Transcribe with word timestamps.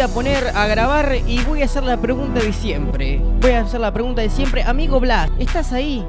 y 0.00 0.02
voy 0.02 0.10
a 0.10 0.14
poner 0.14 0.56
a 0.56 0.66
grabar 0.66 1.14
y 1.26 1.44
voy 1.44 1.60
a 1.60 1.66
hacer 1.66 1.82
la 1.82 1.98
pregunta 1.98 2.40
de 2.40 2.54
siempre. 2.54 3.18
Voy 3.18 3.50
a 3.50 3.60
hacer 3.60 3.80
la 3.80 3.92
pregunta 3.92 4.22
de 4.22 4.30
siempre. 4.30 4.62
Amigo 4.62 4.98
Blas, 4.98 5.30
¿estás 5.38 5.74
ahí? 5.74 6.06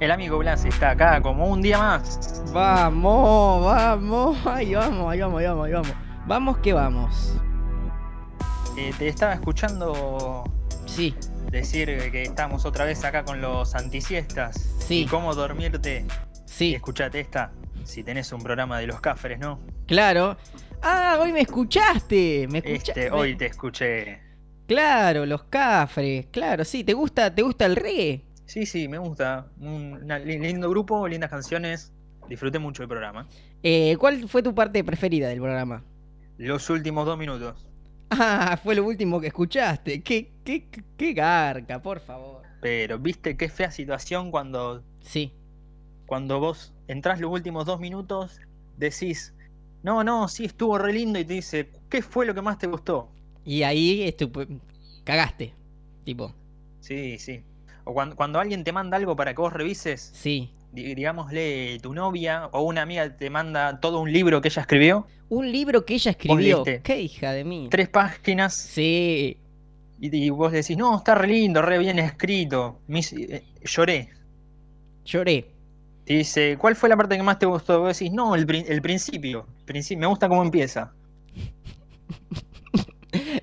El 0.00 0.10
amigo 0.10 0.38
Blas 0.38 0.64
está 0.64 0.92
acá 0.92 1.20
como 1.20 1.46
un 1.46 1.60
día 1.60 1.76
más. 1.76 2.42
Vamos, 2.54 3.66
vamos, 3.66 4.46
ahí 4.46 4.74
vamos, 4.74 5.12
ahí 5.12 5.20
vamos, 5.20 5.40
ahí 5.40 5.46
vamos, 5.46 5.66
ahí 5.66 5.72
vamos. 5.72 5.92
Vamos 6.26 6.58
que 6.58 6.72
vamos. 6.72 7.36
Eh, 8.78 8.94
te 8.96 9.08
estaba 9.08 9.34
escuchando 9.34 10.44
Sí, 10.86 11.14
decir 11.50 12.10
que 12.10 12.22
estamos 12.22 12.64
otra 12.64 12.86
vez 12.86 13.04
acá 13.04 13.24
con 13.24 13.42
los 13.42 13.74
antisiestas. 13.74 14.74
Sí. 14.78 15.02
Y 15.02 15.06
cómo 15.06 15.34
dormirte. 15.34 16.06
Y 16.06 16.48
sí, 16.48 16.74
escuchate 16.74 17.20
esta. 17.20 17.52
Si 17.84 18.02
tenés 18.02 18.32
un 18.32 18.42
programa 18.42 18.78
de 18.78 18.86
los 18.86 19.02
cafres, 19.02 19.38
¿no? 19.38 19.60
claro. 19.86 20.38
Ah, 20.88 21.18
hoy 21.20 21.32
me 21.32 21.40
escuchaste. 21.40 22.46
Me 22.48 22.58
escuchaste. 22.58 23.06
Este, 23.06 23.10
hoy 23.10 23.36
te 23.36 23.46
escuché. 23.46 24.20
Claro, 24.68 25.26
los 25.26 25.42
cafres. 25.44 26.26
Claro, 26.30 26.64
sí. 26.64 26.84
¿Te 26.84 26.92
gusta, 26.92 27.34
te 27.34 27.42
gusta 27.42 27.66
el 27.66 27.74
reggae? 27.74 28.24
Sí, 28.44 28.66
sí, 28.66 28.86
me 28.86 28.98
gusta. 28.98 29.48
Un 29.58 29.98
una- 30.04 30.20
lindo 30.20 30.70
grupo, 30.70 31.08
lindas 31.08 31.28
canciones. 31.30 31.92
Disfruté 32.28 32.60
mucho 32.60 32.84
el 32.84 32.88
programa. 32.88 33.28
Eh, 33.64 33.96
¿Cuál 33.98 34.28
fue 34.28 34.44
tu 34.44 34.54
parte 34.54 34.84
preferida 34.84 35.28
del 35.28 35.40
programa? 35.40 35.82
Los 36.38 36.70
últimos 36.70 37.04
dos 37.04 37.18
minutos. 37.18 37.66
Ah, 38.10 38.56
fue 38.62 38.76
lo 38.76 38.84
último 38.84 39.20
que 39.20 39.26
escuchaste. 39.26 40.02
Qué, 40.02 40.30
qué, 40.44 40.68
qué- 40.70 40.84
qué 40.96 41.12
garca, 41.14 41.82
por 41.82 41.98
favor. 41.98 42.42
Pero, 42.60 43.00
¿viste 43.00 43.36
qué 43.36 43.48
fea 43.48 43.72
situación 43.72 44.30
cuando, 44.30 44.84
Sí. 45.00 45.34
cuando 46.06 46.38
vos 46.38 46.72
entrás 46.86 47.20
los 47.20 47.32
últimos 47.32 47.66
dos 47.66 47.80
minutos, 47.80 48.38
decís, 48.76 49.34
no, 49.86 50.04
no, 50.04 50.28
sí, 50.28 50.44
estuvo 50.44 50.76
re 50.76 50.92
lindo 50.92 51.18
y 51.18 51.24
te 51.24 51.32
dice, 51.34 51.70
¿qué 51.88 52.02
fue 52.02 52.26
lo 52.26 52.34
que 52.34 52.42
más 52.42 52.58
te 52.58 52.66
gustó? 52.66 53.08
Y 53.44 53.62
ahí 53.62 54.02
estu- 54.06 54.60
cagaste. 55.04 55.54
Tipo, 56.04 56.34
Sí, 56.80 57.18
sí. 57.18 57.40
O 57.84 57.94
cuando, 57.94 58.14
cuando 58.16 58.38
alguien 58.40 58.62
te 58.64 58.72
manda 58.72 58.96
algo 58.96 59.16
para 59.16 59.32
que 59.34 59.40
vos 59.40 59.52
revises, 59.52 60.10
sí. 60.14 60.50
di- 60.72 60.94
digámosle 60.94 61.78
tu 61.80 61.94
novia 61.94 62.48
o 62.52 62.62
una 62.62 62.82
amiga 62.82 63.16
te 63.16 63.30
manda 63.30 63.80
todo 63.80 64.00
un 64.00 64.12
libro 64.12 64.40
que 64.40 64.48
ella 64.48 64.62
escribió, 64.62 65.06
Un 65.28 65.50
libro 65.50 65.84
que 65.84 65.94
ella 65.94 66.10
escribió. 66.12 66.62
Qué 66.64 67.00
hija 67.00 67.32
de 67.32 67.44
mí. 67.44 67.68
tres 67.70 67.88
páginas, 67.88 68.54
Sí. 68.54 69.38
y, 70.00 70.16
y 70.16 70.30
vos 70.30 70.52
decís, 70.52 70.76
no, 70.76 70.96
está 70.96 71.14
re 71.14 71.28
lindo, 71.28 71.62
re 71.62 71.78
bien 71.78 71.98
escrito. 71.98 72.80
Hice- 72.88 73.36
eh, 73.36 73.44
lloré. 73.64 74.10
Lloré. 75.04 75.46
Te 76.06 76.14
dice, 76.14 76.56
¿cuál 76.58 76.76
fue 76.76 76.88
la 76.88 76.96
parte 76.96 77.16
que 77.16 77.22
más 77.22 77.38
te 77.38 77.44
gustó? 77.46 77.80
Vos 77.80 77.98
decís, 77.98 78.12
no, 78.12 78.34
el, 78.34 78.46
el 78.68 78.80
principio. 78.80 79.46
Princi- 79.66 79.96
me 79.98 80.06
gusta 80.06 80.28
cómo 80.28 80.42
empieza. 80.42 80.92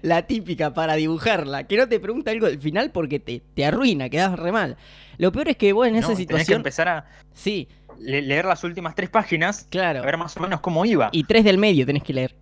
La 0.01 0.27
típica 0.27 0.73
para 0.73 0.95
dibujarla. 0.95 1.65
Que 1.65 1.77
no 1.77 1.87
te 1.87 1.99
pregunta 1.99 2.31
algo 2.31 2.45
al 2.47 2.59
final 2.59 2.91
porque 2.91 3.19
te, 3.19 3.41
te 3.53 3.65
arruina, 3.65 4.09
quedas 4.09 4.37
re 4.37 4.51
mal. 4.51 4.77
Lo 5.17 5.31
peor 5.31 5.49
es 5.49 5.57
que 5.57 5.73
vos 5.73 5.87
en 5.87 5.93
¿no? 5.93 5.99
esa 5.99 6.07
Tenés 6.09 6.17
que 6.19 6.23
situación. 6.33 6.57
empezar 6.57 6.87
a 6.89 7.05
Sí, 7.33 7.67
le- 7.99 8.21
leer 8.21 8.45
las 8.45 8.63
últimas 8.63 8.95
tres 8.95 9.09
páginas, 9.09 9.65
claro. 9.69 10.01
a 10.01 10.05
ver 10.05 10.17
más 10.17 10.35
o 10.37 10.41
menos 10.41 10.59
cómo 10.61 10.85
iba. 10.85 11.09
Y 11.11 11.23
tres 11.23 11.43
del 11.43 11.57
medio 11.57 11.85
tenés 11.85 12.03
que 12.03 12.13
leer. 12.13 12.35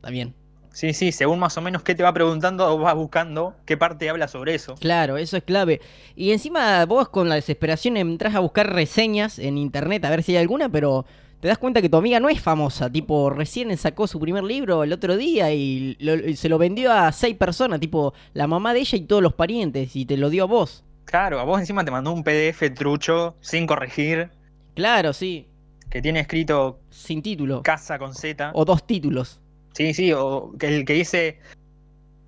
También. 0.00 0.34
Sí, 0.78 0.92
sí, 0.94 1.10
según 1.10 1.40
más 1.40 1.56
o 1.58 1.60
menos 1.60 1.82
qué 1.82 1.96
te 1.96 2.04
va 2.04 2.12
preguntando 2.12 2.72
o 2.72 2.78
vas 2.78 2.94
buscando, 2.94 3.56
qué 3.66 3.76
parte 3.76 4.08
habla 4.08 4.28
sobre 4.28 4.54
eso. 4.54 4.76
Claro, 4.76 5.16
eso 5.16 5.36
es 5.36 5.42
clave. 5.42 5.80
Y 6.14 6.30
encima 6.30 6.86
vos 6.86 7.08
con 7.08 7.28
la 7.28 7.34
desesperación 7.34 7.96
entras 7.96 8.36
a 8.36 8.38
buscar 8.38 8.72
reseñas 8.72 9.40
en 9.40 9.58
internet 9.58 10.04
a 10.04 10.10
ver 10.10 10.22
si 10.22 10.36
hay 10.36 10.42
alguna, 10.42 10.68
pero 10.68 11.04
te 11.40 11.48
das 11.48 11.58
cuenta 11.58 11.82
que 11.82 11.88
tu 11.88 11.96
amiga 11.96 12.20
no 12.20 12.28
es 12.28 12.40
famosa. 12.40 12.88
Tipo, 12.88 13.28
recién 13.28 13.76
sacó 13.76 14.06
su 14.06 14.20
primer 14.20 14.44
libro 14.44 14.84
el 14.84 14.92
otro 14.92 15.16
día 15.16 15.52
y, 15.52 15.96
lo- 15.98 16.14
y 16.14 16.36
se 16.36 16.48
lo 16.48 16.58
vendió 16.58 16.92
a 16.92 17.10
seis 17.10 17.34
personas, 17.34 17.80
tipo 17.80 18.14
la 18.32 18.46
mamá 18.46 18.72
de 18.72 18.78
ella 18.78 18.98
y 18.98 19.00
todos 19.00 19.20
los 19.20 19.34
parientes, 19.34 19.96
y 19.96 20.06
te 20.06 20.16
lo 20.16 20.30
dio 20.30 20.44
a 20.44 20.46
vos. 20.46 20.84
Claro, 21.06 21.40
a 21.40 21.42
vos 21.42 21.58
encima 21.58 21.84
te 21.84 21.90
mandó 21.90 22.12
un 22.12 22.22
PDF 22.22 22.70
trucho, 22.70 23.34
sin 23.40 23.66
corregir, 23.66 24.30
Claro, 24.76 25.12
sí, 25.12 25.48
que 25.90 26.00
tiene 26.00 26.20
escrito 26.20 26.78
sin 26.90 27.20
título. 27.20 27.64
casa 27.64 27.98
con 27.98 28.14
Z. 28.14 28.52
O 28.54 28.64
dos 28.64 28.86
títulos. 28.86 29.40
Sí, 29.72 29.94
sí, 29.94 30.12
o 30.12 30.52
que 30.58 30.66
el 30.68 30.84
que 30.84 30.92
dice 30.94 31.38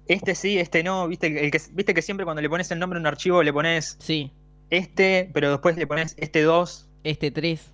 este 0.06 0.34
sí, 0.34 0.58
este 0.58 0.82
no, 0.82 1.06
viste 1.08 1.26
el 1.44 1.50
que 1.50 1.60
viste 1.72 1.94
que 1.94 2.02
siempre 2.02 2.24
cuando 2.24 2.42
le 2.42 2.48
pones 2.48 2.70
el 2.70 2.78
nombre 2.78 2.98
a 2.98 3.00
un 3.00 3.06
archivo 3.06 3.42
le 3.42 3.52
pones 3.52 3.96
Sí, 4.00 4.30
este, 4.70 5.30
pero 5.32 5.50
después 5.50 5.76
le 5.76 5.86
pones 5.86 6.14
este 6.18 6.42
2, 6.42 6.88
este 7.04 7.30
tres. 7.30 7.70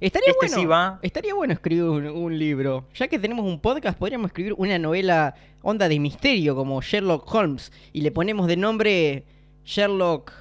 Estaría 0.00 0.30
este 0.30 0.46
bueno. 0.46 0.60
sí 0.60 0.66
va. 0.66 0.98
Estaría 1.02 1.34
bueno 1.34 1.52
escribir 1.52 1.84
un, 1.84 2.06
un 2.06 2.38
libro. 2.38 2.86
Ya 2.94 3.06
que 3.08 3.18
tenemos 3.18 3.44
un 3.44 3.60
podcast, 3.60 3.98
podríamos 3.98 4.28
escribir 4.28 4.54
una 4.56 4.78
novela 4.78 5.34
onda 5.60 5.88
de 5.88 5.98
misterio 5.98 6.56
como 6.56 6.80
Sherlock 6.80 7.32
Holmes 7.34 7.70
y 7.92 8.00
le 8.00 8.10
ponemos 8.10 8.46
de 8.46 8.56
nombre 8.56 9.24
Sherlock 9.66 10.32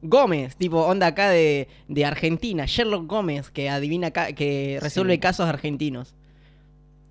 Gómez, 0.00 0.56
tipo 0.56 0.80
onda 0.86 1.08
acá 1.08 1.28
de, 1.28 1.68
de 1.88 2.04
Argentina, 2.06 2.64
Sherlock 2.66 3.06
Gómez 3.06 3.50
que 3.50 3.68
adivina 3.68 4.10
que 4.10 4.78
resuelve 4.80 5.14
Sí. 5.14 5.20
casos 5.20 5.46
argentinos. 5.48 6.14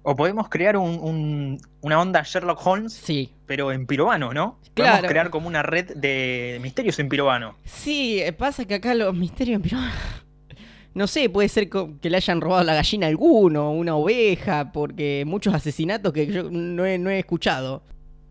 O 0.03 0.15
podemos 0.15 0.47
crear 0.49 0.77
un, 0.77 0.99
un- 1.01 1.59
una 1.81 1.99
onda 2.01 2.23
Sherlock 2.23 2.65
Holmes, 2.65 2.93
Sí. 2.93 3.33
pero 3.45 3.71
en 3.71 3.85
pirobano, 3.85 4.33
¿no? 4.33 4.59
Claro. 4.73 4.91
Podemos 4.91 5.09
crear 5.11 5.29
como 5.29 5.47
una 5.47 5.63
red 5.63 5.95
de 5.95 6.59
misterios 6.61 6.97
en 6.99 7.09
pirobano. 7.09 7.55
Sí, 7.65 8.19
eh, 8.21 8.31
pasa 8.33 8.63
que 8.65 8.75
acá 8.75 8.93
los 8.93 9.13
misterios 9.15 9.61
pero 9.61 9.77
no 10.93 11.07
sé, 11.07 11.29
puede 11.29 11.49
ser 11.49 11.69
que 11.69 12.09
le 12.09 12.17
hayan 12.17 12.41
robado 12.41 12.63
la 12.63 12.73
gallina 12.75 13.05
a 13.07 13.09
alguno, 13.09 13.71
una 13.71 13.95
oveja, 13.95 14.71
porque 14.71 15.23
muchos 15.27 15.53
asesinatos 15.53 16.13
que 16.13 16.25
yo 16.27 16.49
no 16.49 16.85
he, 16.85 16.97
no 16.97 17.09
he 17.09 17.19
escuchado. 17.19 17.83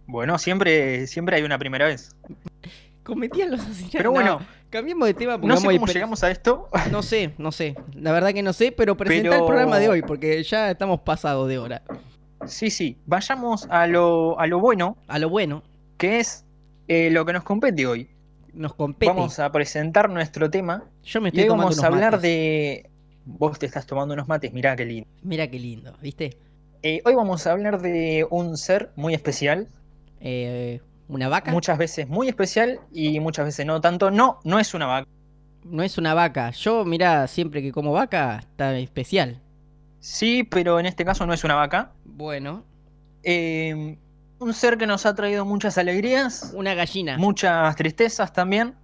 Bueno, 0.07 0.39
siempre, 0.39 1.07
siempre 1.07 1.37
hay 1.37 1.43
una 1.43 1.59
primera 1.59 1.87
vez. 1.87 2.15
Cometían 3.03 3.51
los 3.53 3.61
asesinatos. 3.61 3.93
Pero 3.99 4.11
bueno, 4.13 4.41
No, 4.41 4.47
cambiemos 4.77 5.07
de 5.09 5.15
tema 5.15 5.37
no 5.39 5.57
sé 5.57 5.67
cómo 5.67 5.87
llegamos 5.87 6.23
a 6.25 6.31
esto. 6.31 6.69
No 6.93 7.03
sé, 7.03 7.33
no 7.39 7.51
sé. 7.53 7.75
La 7.95 8.13
verdad 8.13 8.33
que 8.33 8.43
no 8.43 8.53
sé, 8.53 8.73
pero 8.73 8.97
presenta 8.97 9.31
Pero- 9.31 9.43
el 9.43 9.47
programa 9.47 9.79
de 9.79 9.89
hoy 9.89 10.03
porque 10.03 10.43
ya 10.43 10.71
estamos 10.71 11.01
pasados 11.01 11.49
de 11.49 11.59
hora. 11.59 11.83
Sí, 12.47 12.71
sí, 12.71 12.99
vayamos 13.07 13.67
a 13.71 13.87
lo, 13.87 14.39
a 14.39 14.47
lo 14.47 14.61
bueno, 14.61 14.97
A 15.09 15.19
lo 15.19 15.29
bueno, 15.29 15.63
que 15.97 16.21
es 16.21 16.45
eh, 16.89 17.11
lo 17.11 17.25
que 17.25 17.33
nos 17.33 17.43
compete 17.43 17.87
hoy. 17.87 18.09
nos 18.53 18.75
compete. 18.75 19.13
Vamos 19.13 19.39
a 19.39 19.51
presentar 19.51 20.09
nuestro 20.09 20.49
tema 20.51 20.85
Yo 21.03 21.21
me 21.21 21.29
y 21.29 21.31
estoy 21.31 21.43
hoy 21.45 21.49
tomando 21.49 21.71
vamos 21.71 21.83
a 21.83 21.87
hablar 21.89 22.13
mates. 22.13 22.23
de... 22.23 22.91
Vos 23.25 23.59
te 23.59 23.67
estás 23.67 23.87
tomando 23.87 24.15
unos 24.15 24.29
mates, 24.29 24.53
mirá 24.53 24.77
qué 24.77 24.85
lindo. 24.85 25.09
Mira 25.23 25.49
qué 25.49 25.59
lindo, 25.59 25.93
¿viste? 26.01 26.37
Eh, 26.83 27.01
hoy 27.05 27.15
vamos 27.17 27.45
a 27.47 27.53
hablar 27.53 27.81
de 27.81 28.25
un 28.31 28.57
ser 28.57 28.91
muy 28.95 29.15
especial, 29.15 29.67
Eh, 30.21 30.81
una 31.09 31.29
vaca 31.29 31.53
muchas 31.53 31.79
veces 31.79 32.09
muy 32.09 32.29
especial 32.29 32.81
y 32.93 33.21
muchas 33.21 33.47
veces 33.47 33.65
no 33.67 33.81
tanto. 33.81 34.11
No, 34.11 34.41
no 34.45 34.59
es 34.59 34.75
una 34.75 34.87
vaca. 34.87 35.09
no 35.65 35.83
es 35.83 35.99
una 35.99 36.15
vaca. 36.15 36.51
Yo, 36.51 36.85
mira, 36.85 37.27
siempre 37.27 37.63
que 37.63 37.73
como 37.73 37.93
vaca 37.93 38.39
está 38.39 38.77
especial. 38.79 39.41
Sí, 40.01 40.45
pero 40.45 40.79
en 40.79 40.87
este 40.87 41.05
caso 41.05 41.27
no 41.27 41.33
es 41.35 41.43
una 41.45 41.55
vaca. 41.55 41.93
Bueno, 42.05 42.65
Eh, 43.23 43.97
un 44.39 44.53
ser 44.55 44.77
que 44.79 44.87
nos 44.87 45.05
ha 45.07 45.15
traído 45.15 45.45
muchas 45.45 45.79
alegrías, 45.79 46.53
una 46.55 46.75
gallina. 46.75 47.17
muchas 47.19 47.75
tristezas 47.77 48.33
también. 48.33 48.75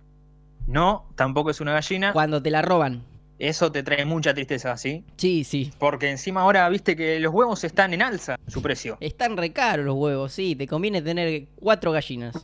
No, 0.66 1.06
tampoco 1.16 1.50
es 1.50 1.60
una 1.60 1.72
gallina. 1.72 2.12
Cuando 2.12 2.42
te 2.42 2.50
la 2.50 2.62
roban. 2.62 3.04
Eso 3.38 3.72
te 3.72 3.82
trae 3.82 4.04
mucha 4.04 4.34
tristeza, 4.34 4.76
¿sí? 4.76 5.04
Sí, 5.16 5.44
sí. 5.44 5.72
Porque 5.78 6.10
encima 6.10 6.42
ahora 6.42 6.68
viste 6.68 6.94
que 6.94 7.18
los 7.18 7.32
huevos 7.32 7.64
están 7.64 7.92
en 7.92 8.02
alza, 8.02 8.36
su 8.46 8.62
precio. 8.62 8.96
Están 9.00 9.36
re 9.36 9.52
caros 9.52 9.84
los 9.84 9.96
huevos, 9.96 10.32
sí. 10.32 10.54
Te 10.54 10.66
conviene 10.66 11.02
tener 11.02 11.46
cuatro 11.56 11.92
gallinas. 11.92 12.36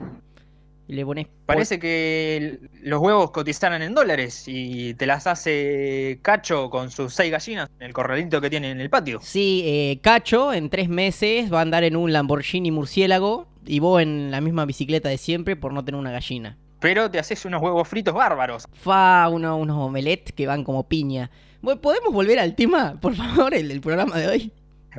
Y 0.88 0.94
le 0.94 1.04
pones... 1.04 1.26
Parece 1.44 1.78
que 1.78 2.60
los 2.82 3.00
huevos 3.00 3.30
cotizaran 3.30 3.82
en 3.82 3.94
dólares 3.94 4.44
y 4.46 4.94
te 4.94 5.06
las 5.06 5.26
hace 5.26 6.18
Cacho 6.22 6.70
con 6.70 6.90
sus 6.90 7.12
seis 7.12 7.30
gallinas 7.30 7.68
en 7.78 7.86
el 7.86 7.92
corralito 7.92 8.40
que 8.40 8.48
tiene 8.48 8.70
en 8.70 8.80
el 8.80 8.88
patio. 8.88 9.20
Sí, 9.22 9.62
eh, 9.66 9.98
Cacho 10.02 10.52
en 10.54 10.70
tres 10.70 10.88
meses 10.88 11.52
va 11.52 11.58
a 11.58 11.62
andar 11.62 11.84
en 11.84 11.94
un 11.94 12.12
Lamborghini 12.14 12.70
murciélago 12.70 13.46
y 13.66 13.80
vos 13.80 14.00
en 14.00 14.30
la 14.30 14.40
misma 14.40 14.64
bicicleta 14.64 15.10
de 15.10 15.18
siempre 15.18 15.56
por 15.56 15.74
no 15.74 15.84
tener 15.84 16.00
una 16.00 16.10
gallina. 16.10 16.56
Pero 16.80 17.10
te 17.10 17.18
haces 17.18 17.44
unos 17.44 17.60
huevos 17.60 17.88
fritos 17.88 18.14
bárbaros. 18.14 18.64
Fa, 18.72 19.28
uno- 19.28 19.56
unos 19.56 19.76
omelets 19.78 20.32
que 20.32 20.46
van 20.46 20.62
como 20.64 20.84
piña. 20.84 21.30
¿Podemos 21.60 22.12
volver 22.12 22.38
al 22.38 22.54
tema, 22.54 22.96
por 23.00 23.14
favor, 23.16 23.52
el 23.54 23.68
del 23.68 23.80
programa 23.80 24.16
de 24.16 24.28
hoy? 24.28 24.52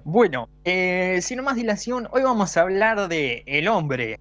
Bueno, 0.04 0.50
eh, 0.66 1.20
sin 1.22 1.42
más 1.44 1.56
dilación, 1.56 2.08
hoy 2.12 2.22
vamos 2.24 2.56
a 2.58 2.62
hablar 2.62 3.08
de 3.08 3.44
el 3.46 3.68
hombre, 3.68 4.20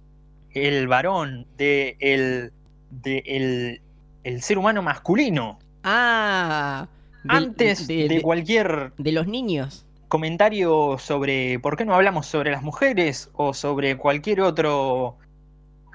el 0.53 0.87
varón, 0.87 1.45
de 1.57 1.95
el, 1.99 2.51
de 2.89 3.23
el, 3.25 3.81
el 4.23 4.41
ser 4.41 4.57
humano 4.57 4.81
masculino. 4.81 5.59
Ah, 5.83 6.87
Antes 7.27 7.87
de, 7.87 8.07
de- 8.07 8.21
cualquier 8.21 8.93
de 8.97 9.11
los 9.11 9.27
niños. 9.27 9.85
comentario 10.07 10.97
sobre 10.97 11.59
por 11.59 11.75
qué 11.77 11.85
no 11.85 11.93
hablamos 11.93 12.25
sobre 12.25 12.51
las 12.51 12.63
mujeres 12.63 13.29
o 13.33 13.53
sobre 13.53 13.95
cualquier 13.97 14.41
otro 14.41 15.17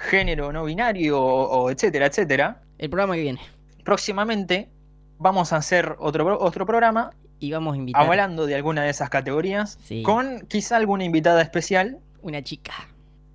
género 0.04 0.52
no 0.52 0.64
binario 0.64 1.20
o, 1.20 1.62
o 1.64 1.70
etcétera, 1.70 2.06
etcétera, 2.06 2.62
El 2.78 2.90
programa 2.90 3.14
que 3.14 3.22
viene. 3.22 3.40
próximamente 3.84 4.68
vamos 5.18 5.52
a 5.52 5.56
hacer 5.56 5.96
otro, 5.98 6.38
otro 6.40 6.66
programa 6.66 7.10
Y 7.40 7.52
vamos 7.52 7.74
a 7.74 7.76
invitar 7.76 8.02
hablando 8.02 8.46
de 8.46 8.54
alguna 8.54 8.82
de 8.82 8.90
esas 8.90 9.10
categorías, 9.10 9.78
Sí. 9.84 10.02
con 10.02 10.40
quizá 10.48 10.76
alguna 10.76 11.04
invitada 11.04 11.42
especial 11.42 11.98
una 12.22 12.42
chica. 12.42 12.72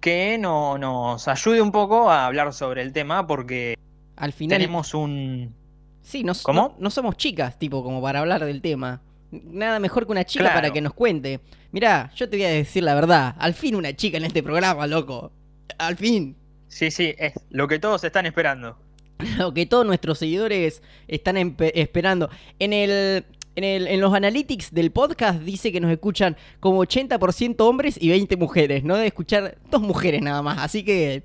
que 0.02 0.38
no, 0.40 0.78
nos 0.78 1.28
ayude 1.28 1.62
un 1.62 1.72
poco 1.72 2.10
a 2.10 2.26
hablar 2.26 2.54
sobre 2.54 2.82
el 2.82 2.94
tema, 2.94 3.28
porque 3.28 3.76
Al 4.16 4.32
final. 4.34 4.58
tenemos 4.58 4.94
un... 4.94 5.54
Sí, 6.02 6.24
no, 6.24 6.34
¿Cómo? 6.42 6.62
no, 6.70 6.76
no 6.80 6.90
somos 6.90 7.18
chicas, 7.18 7.60
tipo, 7.60 7.84
como 7.84 8.02
para 8.02 8.20
hablar 8.22 8.44
del 8.46 8.62
tema. 8.62 9.02
Nada 9.32 9.78
mejor 9.80 10.06
que 10.06 10.12
una 10.14 10.24
chica 10.24 10.46
Claro. 10.46 10.56
para 10.58 10.72
que 10.72 10.82
nos 10.82 10.94
cuente. 10.94 11.40
Mirá, 11.72 12.12
yo 12.16 12.28
te 12.30 12.38
voy 12.38 12.46
a 12.46 12.50
decir 12.50 12.82
la 12.84 12.96
verdad. 12.96 13.36
Al 13.38 13.54
fin 13.54 13.76
una 13.76 13.94
chica 13.94 14.18
en 14.18 14.24
este 14.26 14.42
programa, 14.42 14.88
loco. 14.88 15.32
Al 15.78 15.98
fin. 15.98 16.36
Sí, 16.70 16.92
sí, 16.92 17.14
es 17.18 17.34
lo 17.50 17.68
que 17.68 17.80
todos 17.80 18.04
están 18.04 18.26
esperando. 18.26 18.78
Lo 19.38 19.54
que 19.54 19.66
todos 19.66 19.86
nuestros 19.86 20.18
seguidores 20.18 20.82
están 21.10 21.36
esperando. 21.60 22.30
En 22.58 22.72
el. 22.72 23.26
En, 23.56 23.64
el, 23.66 23.88
en 23.88 24.00
los 24.00 24.14
analytics 24.14 24.74
del 24.74 24.92
podcast 24.92 25.42
dice 25.42 25.74
que 25.74 25.82
nos 25.82 25.92
escuchan 25.92 26.38
como 26.62 26.80
80% 26.86 27.56
hombres 27.60 27.98
y 28.02 28.08
20 28.08 28.38
mujeres. 28.38 28.86
No 28.86 28.96
debe 28.96 29.08
escuchar 29.08 29.58
dos 29.70 29.82
mujeres 29.82 30.22
nada 30.22 30.42
más. 30.42 30.60
Así 30.60 30.86
que. 30.86 31.24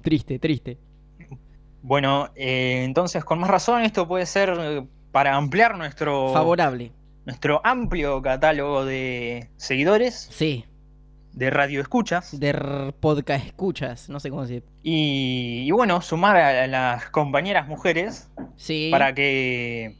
Triste, 0.00 0.38
triste. 0.38 0.78
Bueno, 1.82 2.30
eh, 2.36 2.82
entonces 2.84 3.24
con 3.24 3.40
más 3.40 3.50
razón 3.50 3.82
esto 3.82 4.08
puede 4.08 4.24
ser 4.24 4.54
eh, 4.58 4.86
para 5.10 5.34
ampliar 5.36 5.76
nuestro, 5.76 6.32
Favorable. 6.32 6.92
nuestro 7.26 7.60
amplio 7.64 8.22
catálogo 8.22 8.84
de 8.86 9.50
seguidores, 9.56 10.28
Sí. 10.30 10.64
De 11.32 11.50
radio 11.50 11.80
escuchas, 11.80 12.38
De 12.38 12.92
podcast 13.00 13.46
escuchas. 13.46 14.08
No 14.08 14.20
sé 14.20 14.30
cómo 14.30 14.42
decir. 14.42 14.64
y, 14.82 15.64
y 15.66 15.70
bueno, 15.70 16.00
sumar 16.02 16.36
a 16.36 16.66
las 16.66 17.08
compañeras 17.10 17.66
mujeres 17.68 18.28
Sí. 18.56 18.88
para 18.90 19.14
que 19.14 19.96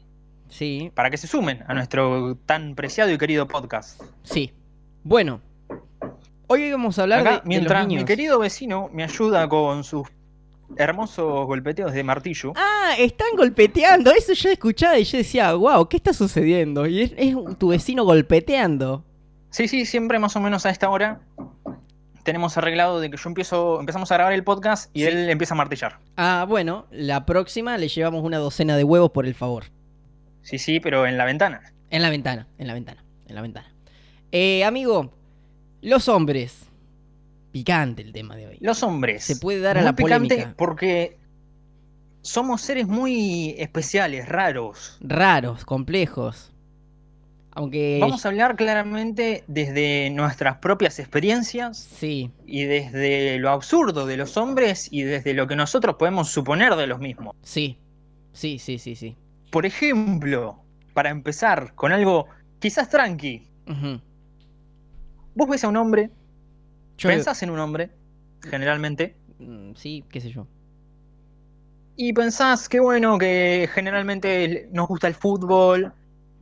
Sí. 0.49 0.91
para 0.93 1.09
que 1.09 1.17
se 1.17 1.25
sumen 1.27 1.63
a 1.67 1.73
nuestro 1.73 2.35
tan 2.45 2.75
preciado 2.75 3.11
y 3.11 3.17
querido 3.17 3.47
podcast. 3.47 4.01
Sí. 4.23 4.53
Bueno. 5.03 5.41
Hoy 6.47 6.69
vamos 6.71 6.99
a 6.99 7.03
hablar 7.03 7.19
Acá, 7.21 7.29
de- 7.31 7.35
de, 7.37 7.41
mientras 7.45 7.79
los 7.81 7.87
niños. 7.87 8.03
mi 8.03 8.07
querido 8.07 8.37
vecino 8.37 8.89
me 8.93 9.03
ayuda 9.03 9.49
con 9.49 9.83
sus 9.83 10.07
hermosos 10.77 11.45
golpeteos 11.47 11.93
de 11.93 12.03
martillo. 12.03 12.53
Ah, 12.55 12.93
están 12.99 13.29
golpeteando. 13.35 14.11
Eso 14.11 14.33
yo 14.33 14.49
escuchaba 14.49 14.99
y 14.99 15.03
yo 15.03 15.17
decía, 15.17 15.53
wow, 15.53 15.87
¿qué 15.87 15.97
está 15.97 16.13
sucediendo? 16.13 16.85
Y 16.85 17.01
es, 17.01 17.13
es 17.17 17.35
tu 17.57 17.69
vecino 17.69 18.03
golpeteando. 18.05 19.03
Sí, 19.53 19.67
sí, 19.67 19.85
siempre 19.85 20.17
más 20.17 20.35
o 20.35 20.39
menos 20.39 20.65
a 20.65 20.71
esta 20.71 20.89
hora 20.89 21.21
tenemos 22.23 22.57
arreglado 22.57 22.99
de 22.99 23.11
que 23.11 23.17
yo 23.17 23.29
empiezo, 23.29 23.79
empezamos 23.79 24.11
a 24.11 24.15
grabar 24.15 24.33
el 24.33 24.43
podcast 24.43 24.89
y 24.95 25.01
Sí. 25.01 25.05
él 25.07 25.29
empieza 25.29 25.53
a 25.53 25.57
martillar. 25.57 25.99
Ah, 26.17 26.45
bueno, 26.49 26.87
la 26.89 27.25
próxima 27.27 27.77
le 27.77 27.87
llevamos 27.87 28.23
una 28.23 28.39
docena 28.39 28.75
de 28.77 28.83
huevos 28.83 29.11
por 29.11 29.27
el 29.27 29.35
favor. 29.35 29.65
Sí, 30.41 30.57
sí, 30.57 30.79
pero 30.79 31.05
en 31.05 31.17
la 31.19 31.25
ventana. 31.25 31.61
En 31.91 32.01
la 32.01 32.09
ventana, 32.09 32.47
en 32.57 32.67
la 32.67 32.73
ventana, 32.73 33.03
en 33.27 33.35
la 33.35 33.41
ventana. 33.43 33.71
Eh, 34.31 34.63
amigo, 34.63 35.13
los 35.81 36.07
hombres. 36.09 36.65
Picante 37.51 38.01
el 38.01 38.11
tema 38.11 38.35
de 38.35 38.47
hoy. 38.47 38.57
Los 38.61 38.81
hombres. 38.81 39.23
Se 39.23 39.35
puede 39.35 39.59
dar 39.59 39.77
a 39.77 39.83
la 39.83 39.93
picante 39.93 40.29
polémica. 40.35 40.55
porque 40.57 41.19
somos 42.21 42.61
seres 42.61 42.87
muy 42.87 43.53
especiales, 43.59 44.27
raros. 44.27 44.97
Raros, 45.01 45.63
complejos. 45.65 46.52
Aunque... 47.55 47.99
Vamos 48.01 48.25
a 48.25 48.29
hablar 48.29 48.55
claramente 48.55 49.43
desde 49.47 50.09
nuestras 50.09 50.57
propias 50.57 50.97
experiencias 50.99 51.77
Sí, 51.77 52.31
y 52.47 52.63
desde 52.63 53.37
lo 53.39 53.51
absurdo 53.51 54.05
de 54.07 54.17
los 54.17 54.37
hombres 54.37 54.87
y 54.91 55.03
desde 55.03 55.33
lo 55.33 55.45
que 55.47 55.55
nosotros 55.55 55.95
podemos 55.97 56.29
suponer 56.29 56.75
de 56.75 56.87
los 56.87 56.99
mismos. 56.99 57.35
sí. 57.41 57.77
Sí, 58.31 58.57
sí, 58.57 58.79
sí, 58.79 58.95
sí. 58.95 59.15
Por 59.51 59.67
ejemplo, 59.67 60.63
para 60.95 61.11
empezar 61.11 61.75
con 61.75 61.91
algo 61.91 62.25
quizás 62.57 62.89
tranqui, 62.89 63.47
Ujú. 63.67 64.01
vos 65.35 65.47
ves 65.49 65.63
a 65.63 65.67
un 65.67 65.77
hombre, 65.77 66.09
Yo- 66.97 67.09
pensás 67.09 67.43
en 67.43 67.51
un 67.51 67.59
hombre, 67.59 67.91
generalmente, 68.41 69.15
Mm, 69.37 69.73
Sí, 69.75 70.03
qué 70.09 70.19
sé 70.21 70.29
yo. 70.31 70.47
y 71.95 72.13
pensás 72.13 72.67
que 72.69 72.79
bueno, 72.79 73.17
que 73.19 73.69
generalmente 73.71 74.67
nos 74.71 74.87
gusta 74.87 75.07
el 75.07 75.13
fútbol, 75.15 75.93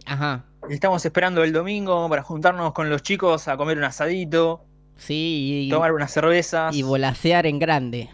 Ajá. 0.05 0.45
Estamos 0.69 1.03
esperando 1.05 1.43
el 1.43 1.53
domingo 1.53 2.07
para 2.09 2.23
juntarnos 2.23 2.73
con 2.73 2.89
los 2.89 3.01
chicos 3.03 3.47
a 3.47 3.57
comer 3.57 3.77
un 3.77 3.83
asadito, 3.83 4.65
Sí, 4.97 5.65
y, 5.65 5.69
tomar 5.69 5.93
unas 5.93 6.11
cervezas, 6.11 6.75
y 6.75 6.83
volasear 6.83 7.45
en 7.47 7.57
grande. 7.59 8.09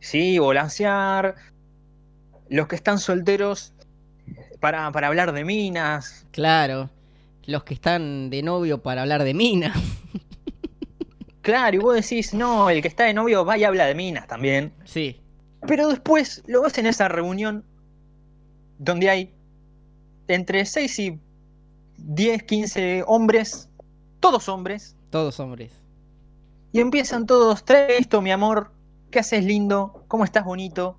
sí, 0.00 0.38
volancear. 0.38 1.36
Los 2.48 2.66
que 2.68 2.76
están 2.76 2.98
solteros 2.98 3.72
para, 4.60 4.90
para 4.92 5.08
hablar 5.08 5.32
de 5.32 5.44
minas, 5.44 6.26
Claro. 6.32 6.90
Los 7.44 7.62
que 7.64 7.74
están 7.74 8.28
de 8.30 8.42
novio 8.42 8.82
para 8.82 9.02
hablar 9.02 9.22
de 9.24 9.34
minas. 9.34 9.76
Claro, 11.42 11.76
y 11.76 11.78
vos 11.78 11.94
decís, 11.94 12.34
no, 12.34 12.68
el 12.70 12.82
que 12.82 12.88
está 12.88 13.04
de 13.04 13.14
novio 13.14 13.44
va 13.44 13.56
y 13.56 13.62
habla 13.62 13.86
de 13.86 13.94
minas 13.94 14.26
también. 14.26 14.72
Sí. 14.84 15.20
Pero 15.64 15.86
después 15.86 16.42
lo 16.48 16.62
ves 16.62 16.76
en 16.78 16.86
esa 16.86 17.06
reunión 17.06 17.64
donde 18.78 19.08
hay 19.08 19.32
entre 20.26 20.66
6 20.66 20.98
y 20.98 21.20
10, 21.98 22.42
15 22.44 23.04
hombres, 23.06 23.68
todos 24.20 24.48
hombres, 24.48 24.96
Todos 25.10 25.38
hombres. 25.40 25.72
y 26.72 26.80
empiezan 26.80 27.26
todos, 27.26 27.64
trae 27.64 27.98
esto, 27.98 28.20
mi 28.22 28.30
amor, 28.30 28.72
¿qué 29.10 29.20
haces 29.20 29.44
lindo? 29.44 30.04
¿Cómo 30.08 30.24
estás 30.24 30.44
bonito? 30.44 30.98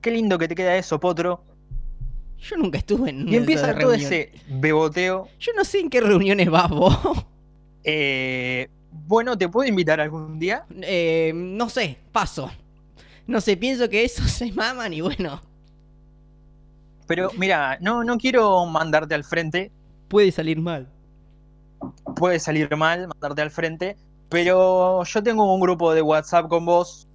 Qué 0.00 0.10
lindo 0.10 0.36
que 0.38 0.48
te 0.48 0.54
queda 0.54 0.76
eso, 0.76 0.98
potro. 0.98 1.44
Yo 2.38 2.56
nunca 2.56 2.78
estuve 2.78 3.10
en 3.10 3.28
Y 3.28 3.36
empieza 3.36 3.78
todo 3.78 3.92
ese 3.92 4.32
beboteo. 4.48 5.28
Yo 5.38 5.52
no 5.56 5.64
sé 5.64 5.78
en 5.78 5.90
qué 5.90 6.00
reuniones 6.00 6.50
vas 6.50 6.68
vos. 6.70 6.98
Eh, 7.84 8.68
bueno, 8.90 9.36
¿te 9.38 9.48
puedo 9.48 9.68
invitar 9.68 10.00
algún 10.00 10.38
día? 10.38 10.66
Eh, 10.82 11.32
no 11.34 11.68
sé, 11.68 11.98
paso. 12.10 12.50
No 13.26 13.40
sé, 13.40 13.56
pienso 13.56 13.88
que 13.88 14.04
esos 14.04 14.30
se 14.30 14.50
maman 14.52 14.92
y 14.92 15.00
bueno, 15.00 15.40
Pero 17.06 17.30
mira, 17.36 17.78
no, 17.80 18.04
no 18.04 18.16
quiero 18.18 18.64
mandarte 18.66 19.14
al 19.14 19.24
frente, 19.24 19.70
puede 20.08 20.30
salir 20.32 20.60
mal. 20.60 20.88
puede 22.16 22.38
salir 22.38 22.74
mal 22.76 23.08
mandarte 23.08 23.42
al 23.42 23.50
frente, 23.50 23.96
pero 24.28 25.02
yo 25.04 25.22
tengo 25.22 25.52
un 25.52 25.60
grupo 25.60 25.92
de 25.94 26.00
WhatsApp 26.02 26.48
con 26.48 26.64
vos 26.64 27.08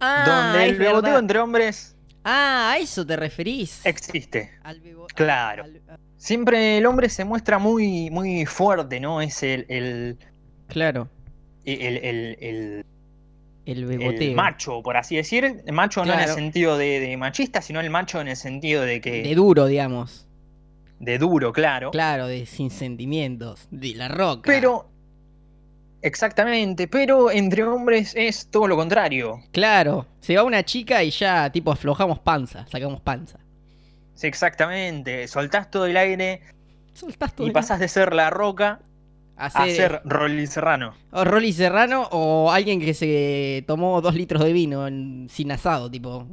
Ah, 0.00 0.24
donde 0.52 0.64
el 0.68 0.76
beboteo 0.78 1.02
verdad. 1.02 1.18
entre 1.18 1.38
hombres 1.40 1.96
Ah, 2.24 2.72
a 2.74 2.78
eso 2.78 3.04
te 3.04 3.16
referís. 3.16 3.84
existe. 3.84 4.50
Al 4.62 4.80
Claro. 5.14 5.64
al- 5.64 5.82
al- 5.88 5.98
Siempre 6.16 6.78
el 6.78 6.86
hombre 6.86 7.08
se 7.08 7.24
muestra 7.24 7.58
muy, 7.58 8.10
muy 8.10 8.44
fuerte, 8.44 8.98
¿no? 9.00 9.20
Es 9.20 9.42
el, 9.42 9.66
el, 9.68 10.18
claro, 10.68 11.08
el, 11.64 11.96
el- 12.40 12.84
el- 13.70 13.84
el 13.84 13.90
el 13.92 13.98
beboteo. 13.98 14.34
macho, 14.34 14.82
por 14.82 14.96
así 14.96 15.16
decir. 15.16 15.62
El 15.66 15.72
macho 15.72 16.04
no 16.04 16.12
en 16.14 16.20
el 16.20 16.28
sentido 16.28 16.76
de, 16.78 17.00
de 17.00 17.16
machista, 17.16 17.60
sino 17.62 17.80
el 17.80 17.90
macho 17.90 18.20
en 18.20 18.28
el 18.28 18.36
sentido 18.36 18.82
de 18.82 19.00
que. 19.00 19.22
De 19.22 19.34
duro, 19.34 19.66
digamos. 19.66 20.26
de 21.00 21.18
duro, 21.18 21.52
claro. 21.52 21.90
Claro, 21.92 22.26
de 22.26 22.44
sin 22.46 22.70
sentimientos. 22.70 23.68
De 23.70 23.94
la 23.94 24.08
roca. 24.08 24.42
Pero. 24.46 24.90
Exactamente, 26.00 26.86
pero 26.86 27.30
entre 27.30 27.64
hombres 27.64 28.12
es 28.16 28.48
todo 28.50 28.68
lo 28.68 28.76
contrario. 28.76 29.40
Claro, 29.50 30.06
se 30.20 30.36
va 30.36 30.44
una 30.44 30.64
chica 30.64 31.02
y 31.02 31.10
ya, 31.10 31.50
tipo, 31.50 31.72
aflojamos 31.72 32.20
panza, 32.20 32.66
sacamos 32.70 33.00
panza. 33.00 33.40
Sí, 34.14 34.28
exactamente. 34.28 35.26
Soltás 35.26 35.70
todo 35.70 35.86
el 35.86 35.96
aire 35.96 36.40
Soltás 36.92 37.34
todo 37.34 37.46
y 37.48 37.50
pasás 37.50 37.80
de 37.80 37.88
ser 37.88 38.14
la 38.14 38.30
roca 38.30 38.80
ser, 39.50 39.70
ser 39.70 40.00
Rolly 40.04 40.46
Serrano. 40.46 40.94
o 41.12 41.24
Rolly 41.24 41.52
Serrano 41.52 42.08
o 42.10 42.50
alguien 42.50 42.80
que 42.80 42.92
se 42.94 43.64
tomó 43.66 44.00
dos 44.00 44.14
litros 44.14 44.42
de 44.42 44.52
vino 44.52 44.86
en- 44.86 45.28
sin 45.30 45.50
asado, 45.52 45.90
tipo. 45.90 46.26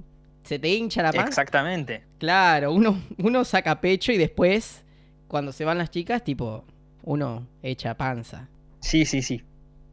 ¿Se 0.43 0.59
te 0.59 0.69
hincha 0.73 1.01
la 1.03 1.11
panza? 1.11 1.27
Exactamente. 1.29 2.03
Claro, 2.19 2.71
uno, 2.73 3.01
uno 3.19 3.43
saca 3.45 3.79
pecho 3.81 4.11
y 4.11 4.17
después, 4.17 4.83
cuando 5.27 5.51
se 5.51 5.65
van 5.65 5.77
las 5.77 5.89
chicas, 5.89 6.23
tipo, 6.23 6.63
uno 7.03 7.47
echa 7.63 7.95
panza. 7.95 8.47
Sí, 8.79 9.05
sí, 9.05 9.21
sí. 9.21 9.41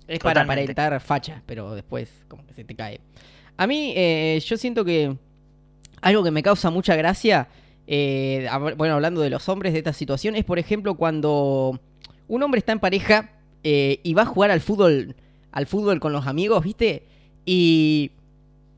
Es 0.08 0.18
para 0.18 0.42
Totalmente. 0.42 0.72
aparentar 0.72 1.00
facha, 1.00 1.42
pero 1.46 1.74
después 1.74 2.10
como 2.28 2.44
que 2.46 2.52
se 2.54 2.64
te 2.64 2.74
cae. 2.74 3.00
A 3.56 3.66
mí, 3.66 3.92
eh, 3.96 4.42
yo 4.44 4.56
siento 4.56 4.84
que 4.84 5.16
algo 6.02 6.22
que 6.24 6.30
me 6.30 6.42
causa 6.42 6.70
mucha 6.70 6.96
gracia, 6.96 7.48
eh, 7.86 8.48
bueno, 8.76 8.94
hablando 8.94 9.20
de 9.20 9.30
los 9.30 9.48
hombres 9.48 9.72
de 9.72 9.78
esta 9.78 9.92
situación, 9.92 10.34
es 10.36 10.44
por 10.44 10.58
ejemplo 10.58 10.96
cuando 10.96 11.80
un 12.34 12.42
hombre 12.42 12.60
está 12.60 12.72
en 12.72 12.80
pareja 12.80 13.30
eh, 13.62 14.00
y 14.02 14.14
va 14.14 14.22
a 14.22 14.26
jugar 14.26 14.50
al 14.50 14.62
fútbol, 14.62 15.14
al 15.50 15.66
fútbol 15.66 16.00
con 16.00 16.14
los 16.14 16.26
amigos, 16.26 16.64
¿viste? 16.64 17.02
Y, 17.44 18.12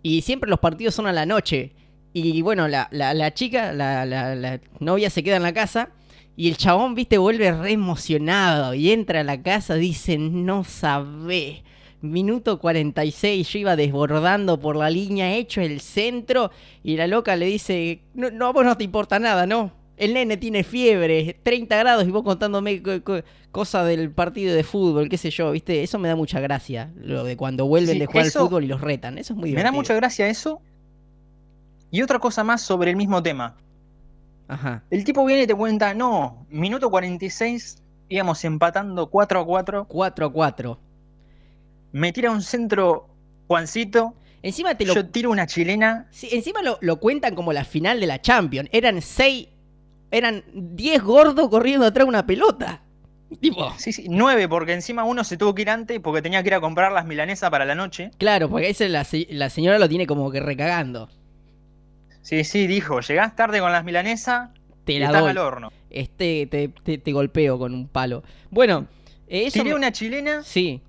y 0.02 0.22
siempre 0.22 0.50
los 0.50 0.58
partidos 0.58 0.92
son 0.96 1.06
a 1.06 1.12
la 1.12 1.24
noche. 1.24 1.70
Y 2.12 2.42
bueno, 2.42 2.66
la, 2.66 2.88
la- 2.90 3.32
chica, 3.32 3.72
la, 3.72 4.60
novia 4.80 5.08
se 5.08 5.22
queda 5.22 5.36
en 5.36 5.44
la 5.44 5.52
casa 5.52 5.90
y 6.36 6.48
el 6.48 6.56
chabón, 6.56 6.96
viste, 6.96 7.16
vuelve 7.16 7.52
re 7.52 7.70
emocionado 7.70 8.74
y 8.74 8.90
entra 8.90 9.20
a 9.20 9.24
la 9.24 9.40
casa, 9.40 9.74
dice, 9.76 10.18
no 10.18 10.64
sabé. 10.64 11.62
Minuto 12.00 12.58
46, 12.58 13.48
yo 13.50 13.58
iba 13.60 13.76
desbordando 13.76 14.58
por 14.58 14.74
la 14.74 14.90
línea, 14.90 15.32
hecho 15.36 15.60
el 15.60 15.80
centro, 15.80 16.50
y 16.82 16.96
la 16.96 17.06
loca 17.06 17.36
le 17.36 17.46
dice, 17.46 18.00
no, 18.14 18.32
no, 18.32 18.52
vos 18.52 18.64
no 18.64 18.76
te 18.76 18.82
importa 18.82 19.20
nada, 19.20 19.46
¿no? 19.46 19.83
El 19.96 20.14
nene 20.14 20.36
tiene 20.36 20.64
fiebre, 20.64 21.38
30 21.42 21.76
grados 21.76 22.06
y 22.06 22.10
vos 22.10 22.24
contándome 22.24 22.82
cosas 23.52 23.86
del 23.86 24.10
partido 24.10 24.54
de 24.54 24.64
fútbol, 24.64 25.08
qué 25.08 25.16
sé 25.16 25.30
yo, 25.30 25.52
¿viste? 25.52 25.84
Eso 25.84 25.98
me 26.00 26.08
da 26.08 26.16
mucha 26.16 26.40
gracia, 26.40 26.92
lo 26.96 27.22
de 27.22 27.36
cuando 27.36 27.66
vuelven 27.66 28.00
de 28.00 28.06
jugar 28.06 28.24
al 28.24 28.32
fútbol 28.32 28.64
y 28.64 28.66
los 28.66 28.80
retan. 28.80 29.18
Eso 29.18 29.34
es 29.34 29.38
muy 29.38 29.50
divertido. 29.50 29.70
Me 29.70 29.72
da 29.72 29.76
mucha 29.76 29.94
gracia 29.94 30.26
eso. 30.28 30.60
Y 31.92 32.02
otra 32.02 32.18
cosa 32.18 32.42
más 32.42 32.62
sobre 32.62 32.90
el 32.90 32.96
mismo 32.96 33.22
tema. 33.22 33.56
Ajá. 34.48 34.82
El 34.90 35.04
tipo 35.04 35.24
viene 35.24 35.44
y 35.44 35.46
te 35.46 35.54
cuenta, 35.54 35.94
no, 35.94 36.44
minuto 36.50 36.90
46, 36.90 37.82
íbamos 38.08 38.44
empatando 38.44 39.08
4 39.08 39.40
a 39.40 39.46
4. 39.46 39.86
4 39.86 40.26
a 40.26 40.32
4. 40.32 40.78
Me 41.92 42.12
tira 42.12 42.32
un 42.32 42.42
centro 42.42 43.08
Juancito. 43.46 44.14
Encima 44.42 44.74
te 44.74 44.84
lo... 44.84 44.94
Yo 44.94 45.08
tiro 45.08 45.30
una 45.30 45.46
chilena. 45.46 46.08
Sí, 46.10 46.28
encima 46.32 46.62
lo, 46.62 46.78
lo 46.80 46.98
cuentan 46.98 47.34
como 47.34 47.52
la 47.52 47.64
final 47.64 48.00
de 48.00 48.06
la 48.06 48.20
Champions. 48.20 48.68
Eran 48.72 49.00
6 49.00 49.48
eran 50.10 50.44
10 50.52 51.02
gordos 51.02 51.48
corriendo 51.48 51.86
atrás 51.86 52.06
de 52.06 52.08
una 52.08 52.26
pelota. 52.26 52.82
Tipo. 53.40 53.72
Sí, 53.78 53.92
sí, 53.92 54.06
9, 54.08 54.48
porque 54.48 54.74
encima 54.74 55.04
uno 55.04 55.24
se 55.24 55.36
tuvo 55.36 55.54
que 55.54 55.62
ir 55.62 55.70
antes 55.70 55.98
porque 56.00 56.22
tenía 56.22 56.42
que 56.42 56.50
ir 56.50 56.54
a 56.54 56.60
comprar 56.60 56.92
las 56.92 57.06
milanesas 57.06 57.50
para 57.50 57.64
la 57.64 57.74
noche. 57.74 58.10
Claro, 58.18 58.48
porque 58.48 58.70
esa 58.70 58.86
la, 58.88 59.06
la 59.30 59.50
señora 59.50 59.78
lo 59.78 59.88
tiene 59.88 60.06
como 60.06 60.30
que 60.30 60.40
recagando. 60.40 61.08
Sí, 62.22 62.44
sí, 62.44 62.66
dijo, 62.66 63.00
llegás 63.00 63.36
tarde 63.36 63.60
con 63.60 63.72
las 63.72 63.84
milanesas, 63.84 64.50
te 64.84 64.98
la 64.98 65.12
doy. 65.12 65.30
al 65.30 65.38
horno. 65.38 65.72
Este, 65.90 66.46
te, 66.46 66.68
te, 66.98 67.12
golpeo 67.12 67.58
con 67.58 67.74
un 67.74 67.88
palo. 67.88 68.22
Bueno, 68.50 68.86
eso 69.26 69.62
Tiré 69.62 69.74
una 69.74 69.92
chilena. 69.92 70.42
Sí, 70.42 70.80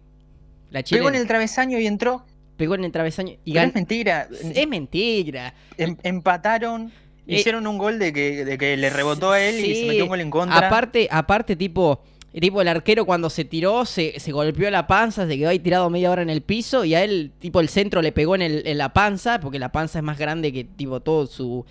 la 0.71 0.83
chilena. 0.83 1.03
Pegó 1.03 1.15
en 1.15 1.21
el 1.21 1.27
travesaño 1.27 1.79
y 1.79 1.87
entró. 1.87 2.25
Pegó 2.57 2.75
en 2.75 2.85
el 2.85 2.91
travesaño 2.91 3.35
y 3.43 3.53
ganó. 3.53 3.67
Es 3.67 3.75
mentira. 3.75 4.27
Es 4.31 4.67
mentira. 4.67 5.53
Em, 5.77 5.97
empataron 6.03 6.87
eh, 6.87 6.91
Hicieron 7.27 7.65
un 7.67 7.77
gol 7.77 7.99
de 7.99 8.13
que, 8.13 8.45
de 8.45 8.57
que 8.57 8.77
le 8.77 8.89
rebotó 8.89 9.31
a 9.31 9.41
él 9.41 9.63
y 9.63 9.75
se 9.75 9.85
metió 9.87 10.03
un 10.03 10.09
gol 10.09 10.21
en 10.21 10.29
contra. 10.29 10.67
Aparte, 10.67 11.07
aparte 11.11 11.55
tipo, 11.55 12.01
tipo 12.39 12.61
el 12.61 12.67
arquero 12.67 13.05
cuando 13.05 13.29
se 13.29 13.45
tiró, 13.45 13.85
se, 13.85 14.19
se, 14.19 14.31
golpeó 14.31 14.69
la 14.69 14.87
panza, 14.87 15.27
se 15.27 15.37
quedó 15.37 15.49
ahí 15.49 15.59
tirado 15.59 15.89
media 15.89 16.11
hora 16.11 16.21
en 16.21 16.29
el 16.29 16.41
piso 16.41 16.85
y 16.85 16.93
a 16.93 17.03
él, 17.03 17.31
tipo, 17.39 17.59
el 17.59 17.69
centro 17.69 18.01
le 18.01 18.11
pegó 18.11 18.35
en, 18.35 18.41
el, 18.41 18.67
en 18.67 18.77
la 18.77 18.93
panza, 18.93 19.39
porque 19.39 19.59
la 19.59 19.71
panza 19.71 19.99
es 19.99 20.03
más 20.03 20.17
grande 20.17 20.51
que, 20.51 20.63
tipo, 20.63 20.99
todo 20.99 21.27
su... 21.27 21.65